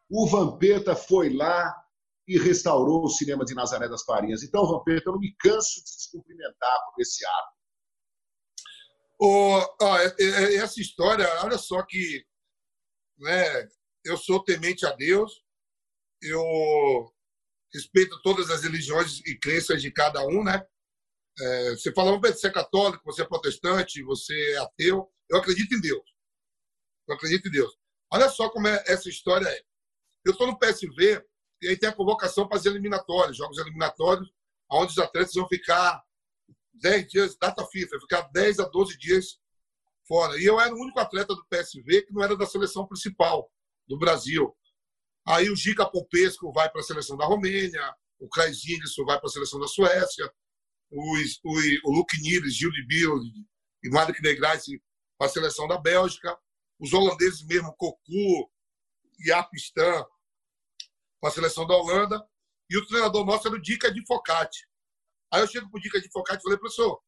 [0.08, 1.74] O Vampeta foi lá
[2.26, 4.42] e restaurou o cinema de Nazaré das Farinhas.
[4.42, 7.60] Então, Vampeta, eu não me canso de te cumprimentar por esse ato.
[9.22, 12.24] Oh, oh, essa história, olha só que
[13.18, 13.68] né,
[14.04, 15.42] eu sou temente a Deus,
[16.22, 16.42] eu
[17.72, 20.64] respeito todas as religiões e crenças de cada um, né?
[21.38, 25.10] É, você fala, você é católico, você é protestante, você é ateu.
[25.28, 26.02] Eu acredito em Deus.
[27.10, 27.76] Eu acredito em Deus.
[28.12, 29.62] Olha só como é, essa história é.
[30.24, 31.24] Eu estou no PSV
[31.62, 34.32] e aí tem a convocação para as eliminatórias, jogos eliminatórios,
[34.70, 36.02] onde os atletas vão ficar
[36.74, 39.38] 10 dias, data FIFA, ficar 10 a 12 dias
[40.06, 40.38] fora.
[40.38, 43.50] E eu era o único atleta do PSV que não era da seleção principal
[43.88, 44.56] do Brasil.
[45.26, 49.28] Aí o Gica Popesco vai para a seleção da Romênia, o Klaus Ingelsson vai para
[49.28, 50.32] a seleção da Suécia,
[50.90, 53.20] o, o, o Luke Niels, Gil de Bill
[53.82, 54.64] e Marek Negrais
[55.18, 56.36] para a seleção da Bélgica,
[56.80, 58.50] os holandeses mesmo, Cocu
[59.18, 60.04] e Apistan
[61.20, 62.26] para a seleção da Holanda,
[62.68, 64.66] e o treinador nosso era o Dica de Focati.
[65.30, 67.00] Aí eu chego para o Dica de Focati e falei, professor,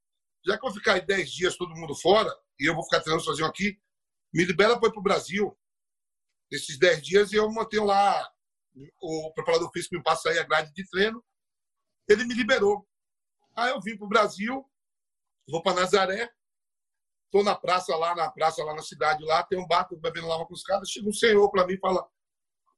[0.44, 3.24] já que eu vou ficar 10 dias todo mundo fora, e eu vou ficar treinando
[3.24, 3.80] sozinho aqui,
[4.32, 5.58] me libera para ir para o Brasil
[6.50, 8.30] esses 10 dias e eu mantenho lá
[9.00, 11.22] o preparador físico me passa aí a grade de treino.
[12.08, 12.86] Ele me liberou.
[13.54, 14.64] Aí eu vim para o Brasil,
[15.48, 16.30] vou para Nazaré,
[17.32, 20.46] estou na praça lá, na praça lá na cidade, lá tem um barco bebendo lá
[20.50, 20.90] os caras.
[20.90, 22.06] Chega um senhor para mim e fala: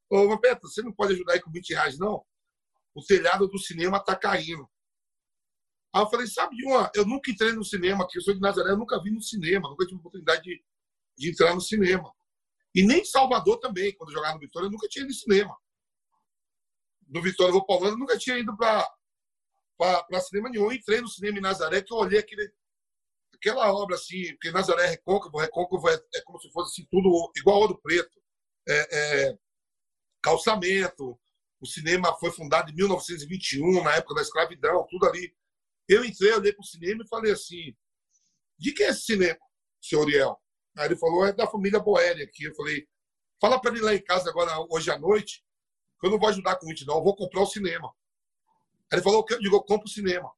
[0.09, 2.25] Ô, Vampeta, você não pode ajudar aí com 20 reais, não?
[2.95, 4.67] O telhado do cinema está caindo.
[5.93, 6.89] Aí eu falei: sabe uma?
[6.95, 9.69] Eu nunca entrei no cinema aqui, eu sou de Nazaré, eu nunca vi no cinema,
[9.69, 10.63] nunca tive oportunidade de,
[11.17, 12.09] de entrar no cinema.
[12.73, 15.13] E nem em Salvador também, quando eu jogava no Vitória, eu nunca tinha ido no
[15.13, 15.57] cinema.
[17.07, 20.65] No Vitória, eu vou para Holanda, nunca tinha ido para cinema nenhum.
[20.65, 22.51] Eu entrei no cinema em Nazaré, que eu olhei aquele,
[23.35, 27.31] aquela obra assim, porque Nazaré é recôncavo, recôncavo é, é como se fosse assim, tudo
[27.37, 28.19] igual Ouro Preto.
[28.67, 29.37] É, é,
[30.21, 31.19] calçamento,
[31.61, 35.35] O cinema foi fundado em 1921, na época da escravidão, tudo ali.
[35.87, 37.75] Eu entrei, olhei para o cinema e falei assim:
[38.57, 39.39] de que é esse cinema,
[39.81, 40.41] senhor Uriel?
[40.77, 42.45] Aí ele falou: é da família Boéria aqui.
[42.45, 42.87] Eu falei:
[43.39, 45.43] fala para ele lá em casa agora, hoje à noite,
[45.99, 47.87] que eu não vou ajudar com isso, não, eu vou comprar o cinema.
[48.91, 50.31] Aí ele falou: eu digo, eu compro o cinema.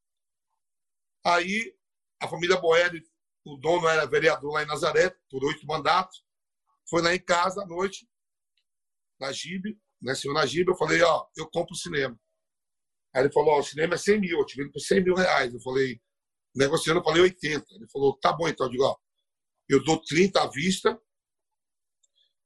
[1.23, 1.76] Aí
[2.19, 3.01] a família Boéria,
[3.45, 6.23] o dono era vereador lá em Nazaré, por oito mandatos,
[6.89, 8.07] foi lá em casa à noite,
[9.19, 12.17] na Gibe, né, senhor Najib, eu falei, ó, eu compro o cinema.
[13.13, 15.15] Aí ele falou, ó, o cinema é 100 mil, eu te vendo por 100 mil
[15.15, 15.53] reais.
[15.53, 15.99] Eu falei,
[16.55, 17.65] negociando, eu falei 80.
[17.71, 18.67] Ele falou, tá bom então.
[18.67, 18.95] Eu digo, ó,
[19.67, 20.99] eu dou 30 à vista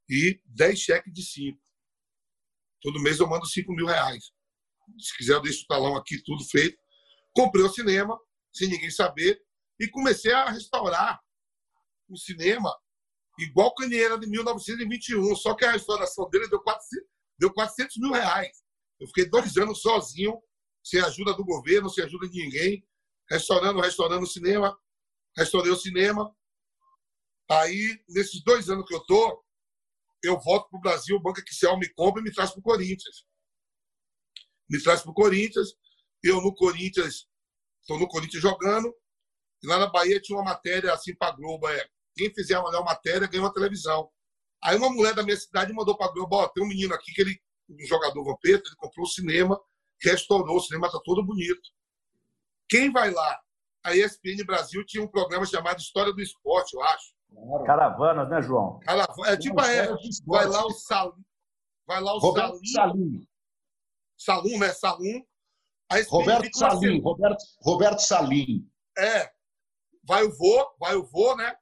[0.09, 1.59] e 10 cheques de 5.
[2.81, 4.31] Todo mês eu mando 5 mil reais.
[4.99, 6.77] Se quiser, eu deixo o talão aqui, tudo feito.
[7.33, 8.19] Comprei o cinema,
[8.53, 9.41] sem ninguém saber,
[9.81, 11.19] e comecei a restaurar
[12.07, 12.71] o cinema
[13.39, 15.35] igual Canheira de 1921.
[15.35, 17.09] Só que a restauração dele deu 400,
[17.39, 18.63] deu 400 mil reais.
[18.99, 20.39] Eu fiquei dois anos sozinho,
[20.83, 22.87] sem ajuda do governo, sem ajuda de ninguém,
[23.27, 24.77] restaurando, restaurando o cinema,
[25.35, 26.31] restaurei o cinema.
[27.49, 29.43] Aí, nesses dois anos que eu tô,
[30.23, 32.63] eu volto para o Brasil, o Banco Excel me compra e me traz para o
[32.63, 33.25] Corinthians.
[34.69, 35.73] Me traz para o Corinthians.
[36.23, 37.27] Eu no Corinthians,
[37.81, 38.95] estou no Corinthians jogando.
[39.63, 41.85] E lá na Bahia tinha uma matéria assim para a Globo: é,
[42.15, 44.09] quem fizer a melhor matéria ganha uma televisão.
[44.63, 47.13] Aí uma mulher da minha cidade mandou para a Globo: ó, tem um menino aqui
[47.13, 47.39] que ele,
[47.69, 49.59] um jogador vampeta, ele comprou o cinema,
[50.01, 51.69] restaurou, o cinema está todo bonito.
[52.69, 53.39] Quem vai lá?
[53.83, 57.13] A ESPN Brasil tinha um programa chamado História do Esporte, eu acho.
[57.65, 58.79] Caravanas, né, João?
[58.79, 59.87] Caravana, é tipo a é,
[60.25, 61.25] vai lá o Salim.
[61.87, 63.27] Vai lá o Roberto Salim.
[64.17, 64.69] Salum, né?
[64.69, 65.23] Salum.
[66.07, 68.69] Roberto Salim, Roberto, Roberto Salim.
[68.97, 69.29] É.
[70.11, 71.55] Vai o vô, vai o vô, né?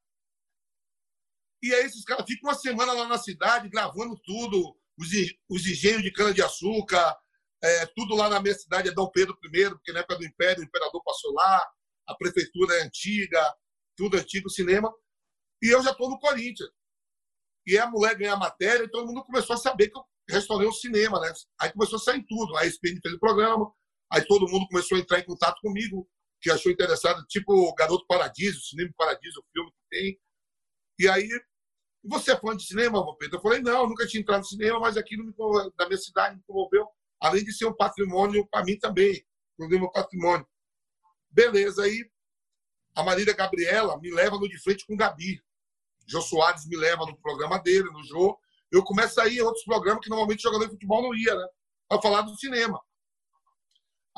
[1.61, 5.07] E aí esses caras ficam uma semana lá na cidade gravando tudo, os,
[5.47, 7.15] os engenhos de cana-de-açúcar,
[7.63, 10.63] é, tudo lá na minha cidade é Dom Pedro I, porque na época do Império
[10.63, 11.63] o imperador passou lá,
[12.07, 13.55] a prefeitura é antiga,
[13.95, 14.91] tudo antigo, cinema.
[15.61, 16.71] E eu já estou no Corinthians.
[17.67, 20.67] E a mulher ganha a matéria e todo mundo começou a saber que eu restaurei
[20.67, 21.31] um cinema, né?
[21.61, 22.57] Aí começou a sair tudo.
[22.57, 23.71] A ESPN fez o programa,
[24.11, 26.09] aí todo mundo começou a entrar em contato comigo,
[26.41, 30.19] que achou interessado, tipo Garoto Paradiso, Cinema Paradiso, o filme que tem.
[30.99, 31.27] E aí
[32.03, 33.35] você é fã de cinema, Vampeta?
[33.35, 35.33] Eu falei, não, nunca tinha entrado no cinema, mas aquilo me,
[35.77, 36.87] da minha cidade me comoveu,
[37.19, 39.25] além de ser um patrimônio para mim também,
[39.57, 40.47] o meu patrimônio.
[41.29, 42.09] Beleza, aí
[42.95, 45.41] a Marília Gabriela me leva no de frente com o Gabi.
[46.07, 48.37] Jô Soares me leva no programa dele, no Jô.
[48.71, 51.47] Eu começo a ir em outros programas que normalmente jogador de futebol não ia, né?
[51.87, 52.79] Para falar do cinema.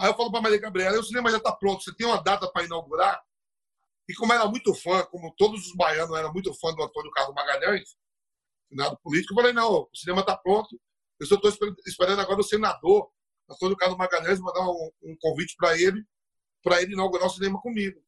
[0.02, 2.52] Aí eu falo para Maria Gabriela, o cinema já está pronto, você tem uma data
[2.52, 3.22] para inaugurar?
[4.10, 7.36] E como era muito fã, como todos os baianos eram muito fã do Antônio Carlos
[7.36, 7.96] Magalhães,
[8.68, 10.82] finado político, eu falei, não, o cinema está pronto,
[11.20, 11.52] eu só estou
[11.86, 13.12] esperando agora o senador
[13.48, 16.04] Antônio Carlos Magalhães mandar um, um convite para ele,
[16.64, 18.04] para ele inaugurar o cinema comigo.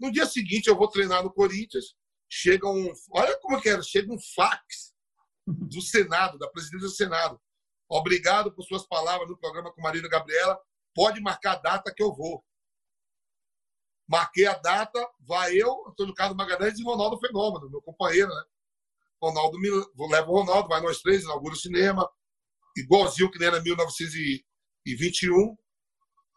[0.00, 1.94] No dia seguinte, eu vou treinar no Corinthians,
[2.28, 2.92] chega um.
[3.12, 4.92] Olha como que era, chega um fax
[5.46, 7.40] do Senado, da presidência do Senado.
[7.88, 10.60] Obrigado por suas palavras no programa com Marina Gabriela.
[10.94, 12.44] Pode marcar a data que eu vou.
[14.08, 18.44] Marquei a data, vai eu, Antônio Carlos Magalhães e Ronaldo Fenômeno, meu companheiro, né?
[19.22, 19.70] Ronaldo me
[20.10, 22.10] leva o Ronaldo, vai nós três, inaugura o cinema,
[22.76, 25.56] igualzinho que nem era 1921.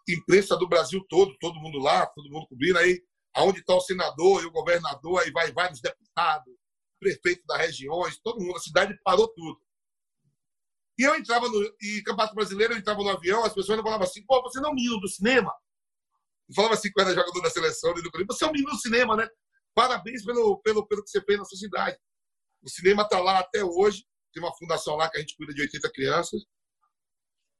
[0.07, 2.77] Imprensa do Brasil todo, todo mundo lá, todo mundo cobrindo.
[2.77, 3.03] Aí,
[3.33, 6.53] aonde está o senador e o governador, aí vai vários deputados,
[6.99, 9.59] prefeito das regiões, todo mundo, a cidade parou tudo.
[10.97, 11.75] E eu entrava no.
[11.81, 14.71] E Campeonato Brasileiro, eu entrava no avião, as pessoas falavam assim: pô, você não é
[14.71, 15.51] um menino do cinema?
[16.53, 19.15] falava assim com era jogador da seleção do Corinthians, você é um menino do cinema,
[19.15, 19.27] né?
[19.73, 21.97] Parabéns pelo, pelo, pelo que você fez na sua cidade.
[22.61, 25.61] O cinema está lá até hoje, tem uma fundação lá que a gente cuida de
[25.61, 26.45] 80 crianças,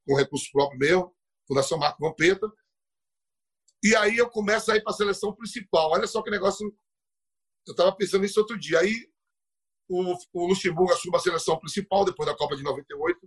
[0.06, 1.16] com recurso próprio meu,
[1.48, 2.46] Fundação Marco Vampeta.
[3.82, 5.90] E aí eu começo a ir para a seleção principal.
[5.90, 6.66] Olha só que negócio.
[7.66, 8.80] Eu estava pensando nisso outro dia.
[8.80, 9.08] Aí
[9.88, 13.18] o, o Luxemburgo assume a seleção principal depois da Copa de 98.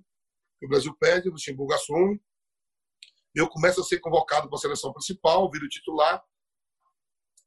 [0.62, 2.22] O Brasil perde, o Luxemburgo assume
[3.34, 6.24] eu começo a ser convocado para a seleção principal, viro titular.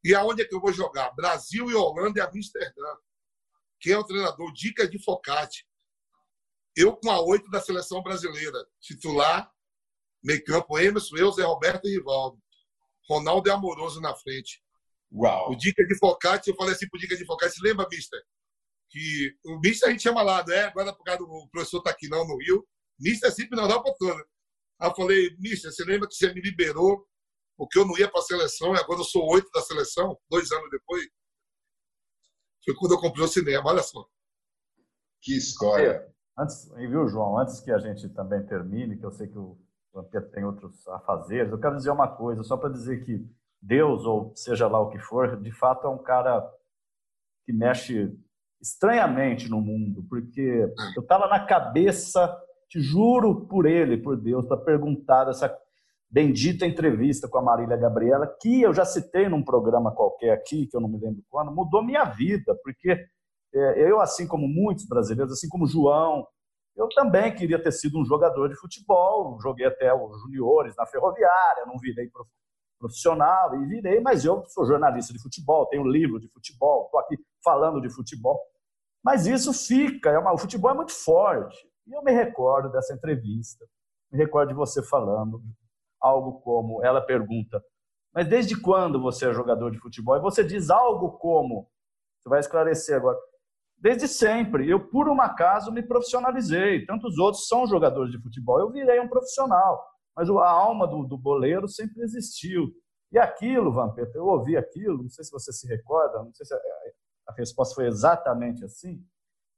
[0.04, 1.10] E aonde é que eu vou jogar?
[1.14, 2.96] Brasil e Holanda e Amsterdã.
[3.80, 4.52] Quem é o treinador?
[4.52, 5.66] Dica de Focati.
[6.74, 8.58] Eu com a oito da seleção brasileira.
[8.80, 9.52] Titular,
[10.22, 12.40] meio campo, Emerson, eu, Zé Roberto e Rivaldo.
[13.08, 14.62] Ronaldo e Amoroso na frente.
[15.12, 15.52] Uau.
[15.52, 18.22] O Dica de Focati, eu falei assim pro Dica de Focati, lembra, mister?
[18.92, 20.64] Que o mister a gente chama lá, né?
[20.64, 22.62] Agora por causa do professor tá aqui não no Rio.
[23.00, 24.22] Mister é sempre na Europa toda.
[24.78, 27.06] Aí eu falei, Mister, você lembra que você me liberou
[27.56, 30.52] porque eu não ia para a seleção e agora eu sou oito da seleção, dois
[30.52, 31.08] anos depois?
[32.64, 34.06] Foi quando eu comprei o cinema, olha só.
[35.22, 36.12] Que história.
[36.38, 37.38] Antes, viu, João?
[37.38, 39.58] Antes que a gente também termine, que eu sei que o
[39.92, 43.24] Vampeta tem outros afazeres, eu quero dizer uma coisa, só para dizer que
[43.60, 46.42] Deus, ou seja lá o que for, de fato é um cara
[47.44, 48.18] que mexe
[48.62, 52.32] estranhamente no mundo, porque eu estava na cabeça,
[52.68, 55.52] te juro por ele, por Deus, para perguntar essa
[56.08, 60.76] bendita entrevista com a Marília Gabriela, que eu já citei num programa qualquer aqui, que
[60.76, 62.90] eu não me lembro quando, mudou minha vida, porque
[63.54, 66.26] é, eu, assim como muitos brasileiros, assim como João,
[66.76, 71.66] eu também queria ter sido um jogador de futebol, joguei até os juniores na Ferroviária,
[71.66, 72.10] não virei
[72.78, 77.16] profissional e virei, mas eu sou jornalista de futebol, tenho livro de futebol, estou aqui
[77.44, 78.40] falando de futebol.
[79.02, 81.58] Mas isso fica, é uma, o futebol é muito forte.
[81.86, 83.66] E eu me recordo dessa entrevista,
[84.10, 85.42] me recordo de você falando
[86.00, 87.62] algo como, ela pergunta,
[88.14, 90.16] mas desde quando você é jogador de futebol?
[90.16, 91.68] E você diz algo como,
[92.22, 93.18] você vai esclarecer agora,
[93.82, 94.70] Desde sempre.
[94.70, 96.86] Eu, por um acaso, me profissionalizei.
[96.86, 98.60] Tantos outros são jogadores de futebol.
[98.60, 99.84] Eu virei um profissional.
[100.16, 102.72] Mas a alma do, do boleiro sempre existiu.
[103.10, 106.54] E aquilo, Vampeta, eu ouvi aquilo, não sei se você se recorda, não sei se
[107.28, 109.04] a, resposta foi exatamente assim,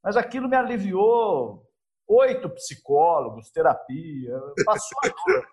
[0.02, 1.66] mas aquilo me aliviou
[2.06, 5.46] oito psicólogos, terapia, passou a dor.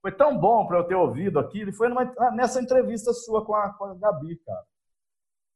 [0.00, 3.54] Foi tão bom para eu ter ouvido aquilo, e foi numa, nessa entrevista sua com
[3.54, 4.64] a, com a Gabi, cara.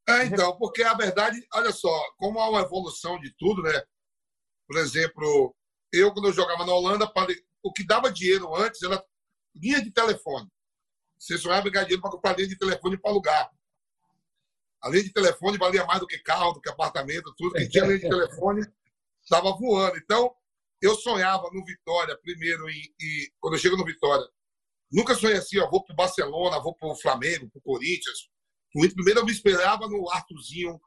[0.09, 3.81] É, então, porque a verdade, olha só, como há uma evolução de tudo, né?
[4.67, 5.55] Por exemplo,
[5.93, 7.11] eu, quando eu jogava na Holanda,
[7.63, 9.03] o que dava dinheiro antes era
[9.55, 10.49] linha de telefone.
[11.19, 13.51] Você só ia ganhar dinheiro para comprar linha de telefone para alugar.
[14.83, 17.53] A linha de telefone valia mais do que carro, do que apartamento, tudo.
[17.53, 18.67] Quem tinha de telefone
[19.23, 19.99] estava voando.
[19.99, 20.35] Então,
[20.81, 24.27] eu sonhava no Vitória, primeiro, e, e quando eu chego no Vitória,
[24.91, 28.31] nunca sonhei assim, ó, vou para o Barcelona, vou para o Flamengo, para o Corinthians,
[28.73, 30.81] Primeiro eu me esperava no Arthurzinho.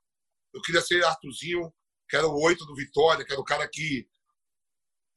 [0.53, 1.73] Eu queria ser Arthurzinho,
[2.07, 4.07] que era o oito do Vitória, que era o cara que.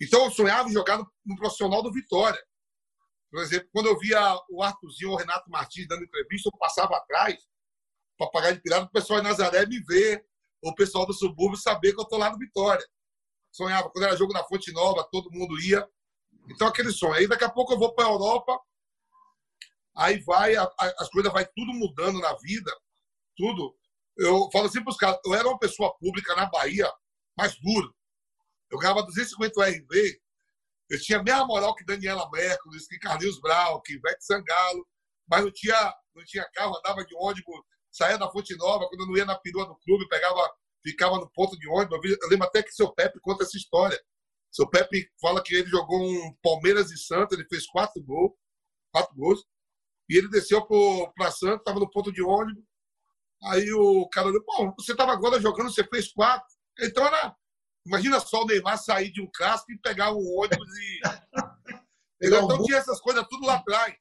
[0.01, 2.43] Então eu sonhava em jogar no, no profissional do Vitória.
[3.31, 4.21] Por exemplo, quando eu via
[4.51, 7.37] o Arthurzinho o Renato Martins dando entrevista, eu passava atrás
[8.17, 10.25] para pagar de pirata, o pessoal de Nazaré me ver,
[10.63, 12.85] o pessoal do subúrbio saber que eu estou lá no Vitória.
[13.53, 15.87] Sonhava, quando era jogo na Fonte Nova, todo mundo ia.
[16.49, 17.15] Então, aquele sonho.
[17.15, 18.59] Aí, daqui a pouco, eu vou para a Europa,
[19.97, 22.71] aí vai, a, a, as coisas vai tudo mudando na vida,
[23.37, 23.75] tudo.
[24.17, 26.91] Eu falo assim para os caras, eu era uma pessoa pública na Bahia,
[27.37, 27.95] mais duro.
[28.71, 30.21] Eu ganhava 250 RV,
[30.89, 34.87] eu tinha a mesma moral que Daniela Mercury, que Carlinhos Brau, que Ivete Sangalo,
[35.29, 37.61] mas não tinha, não tinha carro, andava de ônibus,
[37.97, 41.31] saía da Fonte Nova, quando eu não ia na perua do clube, pegava, ficava no
[41.31, 41.99] ponto de ônibus.
[42.23, 43.99] Eu lembro até que seu Pepe conta essa história.
[44.53, 48.33] Seu Pepe fala que ele jogou um Palmeiras e Santos, ele fez quatro gols,
[48.93, 49.45] quatro gols.
[50.09, 50.65] E ele desceu
[51.15, 52.63] para Santos, estava no ponto de ônibus.
[53.45, 56.47] Aí o cara falou, bom, você estava agora jogando, você fez quatro.
[56.81, 57.35] Então era.
[57.87, 61.01] Imagina só o Neymar sair de um casco e pegar um ônibus e.
[62.23, 63.95] então tinha essas coisas tudo lá atrás.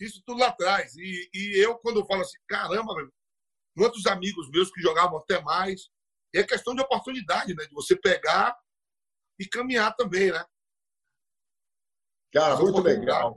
[0.00, 0.96] Isso tudo lá atrás.
[0.96, 3.12] E, e eu, quando eu falo assim, caramba, meu,
[3.76, 5.90] quantos amigos meus que jogavam até mais.
[6.34, 7.64] É questão de oportunidade, né?
[7.66, 8.56] De você pegar
[9.38, 10.44] e caminhar também, né?
[12.32, 13.36] Cara, muito legal.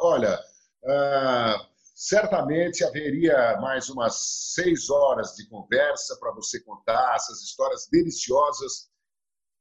[0.00, 0.40] Olha,
[0.82, 8.90] Uh, certamente haveria mais umas seis horas de conversa para você contar essas histórias deliciosas,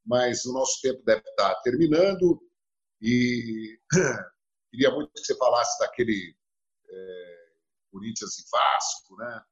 [0.06, 2.42] mas o nosso tempo deve estar terminando
[3.02, 3.78] e
[4.72, 6.34] queria muito que você falasse daquele
[6.90, 7.36] é,
[7.92, 9.44] Corinthians e Vasco, né?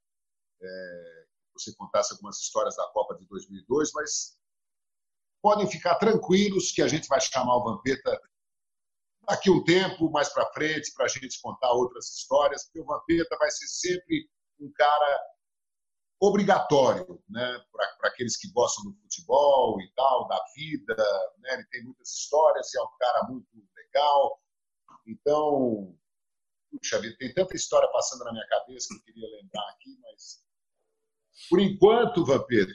[0.61, 4.37] É, você contasse algumas histórias da Copa de 2002, mas
[5.41, 8.19] podem ficar tranquilos que a gente vai chamar o Vampeta
[9.27, 13.37] daqui um tempo, mais para frente, para a gente contar outras histórias, porque o Vampeta
[13.37, 14.29] vai ser sempre
[14.59, 15.21] um cara
[16.19, 20.95] obrigatório né, para aqueles que gostam do futebol e tal, da vida.
[21.39, 21.53] Né?
[21.53, 24.41] Ele tem muitas histórias e é um cara muito legal.
[25.05, 25.95] Então,
[26.71, 30.46] puxa vida, tem tanta história passando na minha cabeça que eu queria lembrar aqui, mas
[31.49, 32.73] por enquanto, Vampeta,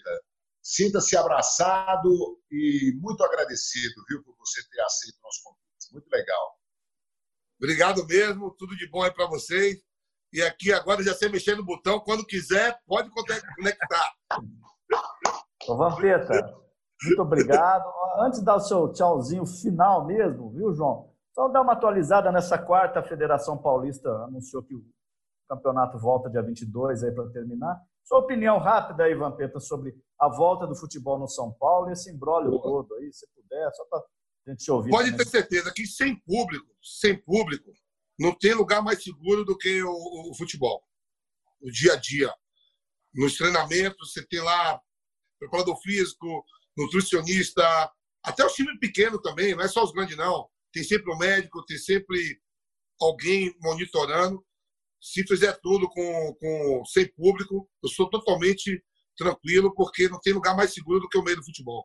[0.63, 2.09] sinta-se abraçado
[2.51, 5.93] e muito agradecido, viu, por você ter aceito o nosso convite.
[5.93, 6.59] Muito legal.
[7.59, 9.83] Obrigado mesmo, tudo de bom aí para vocês.
[10.33, 14.13] E aqui agora já sei mexer no botão, quando quiser, pode conectar.
[15.69, 16.33] Ô, Vampeta,
[17.05, 17.85] muito obrigado.
[18.19, 21.13] Antes de dar o seu tchauzinho final mesmo, viu, João?
[21.35, 24.85] Só dar uma atualizada nessa quarta, a Federação Paulista anunciou que o
[25.49, 27.81] campeonato volta dia 22 aí para terminar.
[28.05, 32.11] Sua opinião rápida aí, Vampeta, sobre a volta do futebol no São Paulo e esse
[32.11, 34.03] embrólio todo aí, se puder, só para
[34.49, 34.91] gente ouvir.
[34.91, 35.25] Pode também.
[35.25, 37.73] ter certeza que sem público, sem público,
[38.19, 40.83] não tem lugar mais seguro do que o, o futebol.
[41.61, 42.33] O dia a dia.
[43.15, 44.81] Nos treinamentos, você tem lá
[45.39, 46.45] preparador físico,
[46.77, 47.63] nutricionista,
[48.23, 50.49] Até os times pequenos também, não é só os grandes, não.
[50.73, 52.41] Tem sempre um médico, tem sempre
[53.01, 54.45] alguém monitorando.
[55.03, 58.81] Se fizer tudo com, com sem público, eu sou totalmente
[59.17, 61.85] tranquilo, porque não tem lugar mais seguro do que o meio do futebol.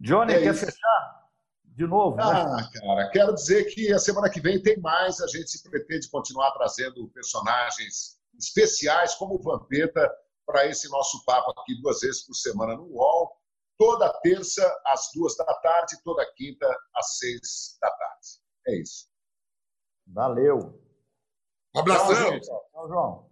[0.00, 0.64] Johnny, é quer isso.
[0.64, 1.22] fechar?
[1.64, 2.16] De novo?
[2.16, 2.22] Né?
[2.24, 2.70] Ah, né?
[2.74, 5.20] cara, quero dizer que a semana que vem tem mais.
[5.20, 10.08] A gente pretende continuar trazendo personagens especiais, como o Vampeta,
[10.46, 13.32] para esse nosso papo aqui duas vezes por semana no UOL.
[13.76, 18.28] Toda terça, às duas da tarde, toda quinta, às seis da tarde.
[18.68, 19.11] É isso.
[20.12, 20.78] Valeu.
[21.74, 22.14] Um abração.
[22.14, 22.60] Tchau, João.
[22.70, 23.26] Tchau, João.